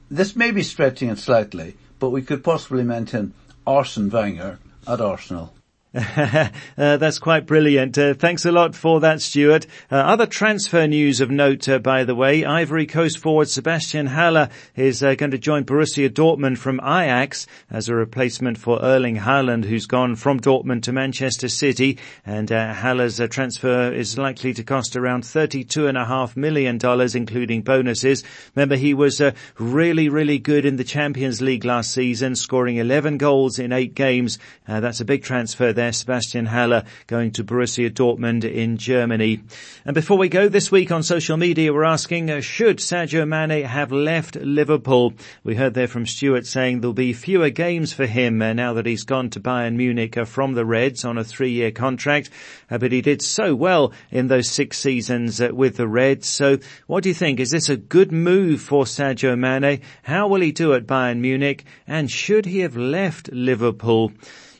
This 0.09 0.35
may 0.35 0.51
be 0.51 0.63
stretching 0.63 1.09
it 1.09 1.19
slightly, 1.19 1.77
but 1.99 2.09
we 2.09 2.23
could 2.23 2.43
possibly 2.43 2.83
mention 2.83 3.33
Arsene 3.67 4.09
Wenger 4.09 4.57
at 4.87 5.01
Arsenal. 5.01 5.53
uh, 5.95 6.49
that's 6.75 7.19
quite 7.19 7.45
brilliant. 7.45 7.97
Uh, 7.97 8.13
thanks 8.13 8.43
a 8.43 8.51
lot 8.51 8.75
for 8.75 8.99
that, 8.99 9.21
Stuart. 9.21 9.65
Uh, 9.89 9.95
other 9.95 10.25
transfer 10.25 10.85
news 10.87 11.21
of 11.21 11.31
note, 11.31 11.69
uh, 11.69 11.79
by 11.79 12.03
the 12.03 12.13
way, 12.13 12.43
Ivory 12.43 12.85
Coast 12.85 13.19
forward 13.19 13.47
Sebastian 13.47 14.07
Haller 14.07 14.49
is 14.75 15.01
uh, 15.01 15.15
going 15.15 15.31
to 15.31 15.37
join 15.37 15.63
Borussia 15.63 16.09
Dortmund 16.09 16.57
from 16.57 16.81
Ajax 16.81 17.47
as 17.69 17.87
a 17.87 17.95
replacement 17.95 18.57
for 18.57 18.81
Erling 18.81 19.15
Haaland, 19.15 19.63
who's 19.63 19.85
gone 19.85 20.17
from 20.17 20.41
Dortmund 20.41 20.83
to 20.83 20.91
Manchester 20.91 21.47
City. 21.47 21.97
And 22.25 22.51
uh, 22.51 22.73
Haller's 22.73 23.21
transfer 23.29 23.93
is 23.93 24.17
likely 24.17 24.53
to 24.53 24.65
cost 24.65 24.97
around 24.97 25.25
thirty-two 25.25 25.87
and 25.87 25.97
a 25.97 26.03
half 26.03 26.35
million 26.35 26.77
dollars, 26.77 27.15
including 27.15 27.61
bonuses. 27.61 28.25
Remember, 28.53 28.75
he 28.75 28.93
was 28.93 29.21
really, 29.57 30.09
really 30.09 30.39
good 30.39 30.65
in 30.65 30.75
the 30.75 30.83
Champions 30.83 31.41
League 31.41 31.63
last 31.63 31.91
season, 31.91 32.35
scoring 32.35 32.75
11 32.77 33.17
goals 33.17 33.59
in 33.59 33.71
eight 33.71 33.95
games. 33.95 34.39
that's 34.67 34.99
a 34.99 35.05
big 35.05 35.23
transfer 35.23 35.71
there 35.71 35.84
there, 35.85 35.91
Sebastian 35.91 36.47
Haller 36.47 36.83
going 37.05 37.31
to 37.31 37.43
Borussia 37.43 37.91
Dortmund 37.91 38.43
in 38.43 38.77
Germany. 38.77 39.41
And 39.85 39.93
before 39.93 40.17
we 40.17 40.29
go 40.29 40.49
this 40.49 40.71
week 40.71 40.91
on 40.91 41.03
social 41.03 41.37
media, 41.37 41.71
we're 41.71 41.83
asking, 41.83 42.31
uh, 42.31 42.41
should 42.41 42.77
Sadio 42.77 43.27
Mane 43.27 43.63
have 43.63 43.91
left 43.91 44.35
Liverpool? 44.35 45.13
We 45.43 45.53
heard 45.53 45.75
there 45.75 45.87
from 45.87 46.07
Stuart 46.07 46.47
saying 46.47 46.81
there'll 46.81 46.93
be 46.93 47.13
fewer 47.13 47.51
games 47.51 47.93
for 47.93 48.07
him 48.07 48.41
uh, 48.41 48.53
now 48.53 48.73
that 48.73 48.87
he's 48.87 49.03
gone 49.03 49.29
to 49.31 49.39
Bayern 49.39 49.75
Munich 49.75 50.17
uh, 50.17 50.25
from 50.25 50.53
the 50.53 50.65
Reds 50.65 51.05
on 51.05 51.19
a 51.19 51.23
three-year 51.23 51.71
contract. 51.71 52.31
Uh, 52.71 52.79
but 52.79 52.91
he 52.91 53.01
did 53.01 53.21
so 53.21 53.53
well 53.53 53.93
in 54.09 54.27
those 54.27 54.49
six 54.49 54.79
seasons 54.79 55.39
uh, 55.39 55.49
with 55.53 55.77
the 55.77 55.87
Reds. 55.87 56.27
So 56.27 56.57
what 56.87 57.03
do 57.03 57.09
you 57.09 57.15
think? 57.15 57.39
Is 57.39 57.51
this 57.51 57.69
a 57.69 57.77
good 57.77 58.11
move 58.11 58.59
for 58.59 58.85
Sadio 58.85 59.37
Mane? 59.37 59.81
How 60.01 60.27
will 60.27 60.41
he 60.41 60.51
do 60.51 60.73
at 60.73 60.87
Bayern 60.87 61.19
Munich? 61.19 61.63
And 61.85 62.09
should 62.09 62.47
he 62.47 62.61
have 62.61 62.75
left 62.75 63.31
Liverpool? 63.31 64.11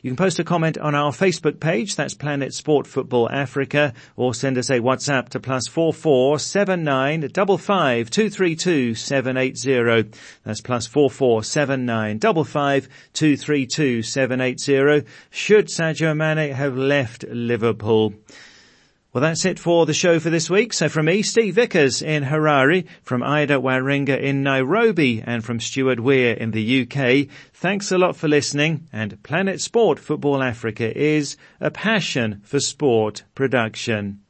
You 0.06 0.10
can 0.12 0.16
post 0.16 0.38
a 0.38 0.44
comment 0.44 0.78
on 0.78 0.94
our 0.94 1.10
Facebook 1.10 1.58
page, 1.58 1.96
that's 1.96 2.14
Planet 2.14 2.54
Sport 2.54 2.86
Football 2.86 3.28
Africa, 3.28 3.92
or 4.14 4.34
send 4.34 4.56
us 4.56 4.70
a 4.70 4.78
WhatsApp 4.78 5.30
to 5.30 5.40
plus 5.40 5.66
four 5.66 5.92
four 5.92 6.38
seven 6.38 6.84
nine 6.84 7.28
double 7.32 7.58
five 7.58 8.08
two 8.08 8.30
three 8.30 8.54
two 8.54 8.94
seven 8.94 9.36
eight 9.36 9.58
zero. 9.58 10.04
That's 10.44 10.60
plus 10.60 10.86
four 10.86 11.10
four 11.10 11.42
seven 11.42 11.86
nine 11.86 12.18
double 12.18 12.44
five 12.44 12.88
two 13.14 13.36
three 13.36 13.66
two 13.66 14.02
seven 14.02 14.40
eight 14.40 14.60
zero. 14.60 15.02
Should 15.30 15.66
Sadio 15.66 16.16
Mane 16.16 16.54
have 16.54 16.76
left 16.76 17.24
Liverpool? 17.24 18.14
Well, 19.16 19.22
that's 19.22 19.46
it 19.46 19.58
for 19.58 19.86
the 19.86 19.94
show 19.94 20.20
for 20.20 20.28
this 20.28 20.50
week. 20.50 20.74
So 20.74 20.90
from 20.90 21.06
me, 21.06 21.22
Steve 21.22 21.54
Vickers 21.54 22.02
in 22.02 22.22
Harare, 22.22 22.84
from 23.02 23.22
Ida 23.22 23.54
Waringa 23.54 24.20
in 24.20 24.42
Nairobi, 24.42 25.22
and 25.24 25.42
from 25.42 25.58
Stuart 25.58 26.00
Weir 26.00 26.34
in 26.34 26.50
the 26.50 26.82
UK, 26.82 27.34
thanks 27.54 27.90
a 27.90 27.96
lot 27.96 28.14
for 28.14 28.28
listening. 28.28 28.88
And 28.92 29.22
Planet 29.22 29.62
Sport 29.62 29.98
Football 29.98 30.42
Africa 30.42 30.94
is 30.94 31.38
a 31.60 31.70
passion 31.70 32.42
for 32.44 32.60
sport 32.60 33.22
production. 33.34 34.20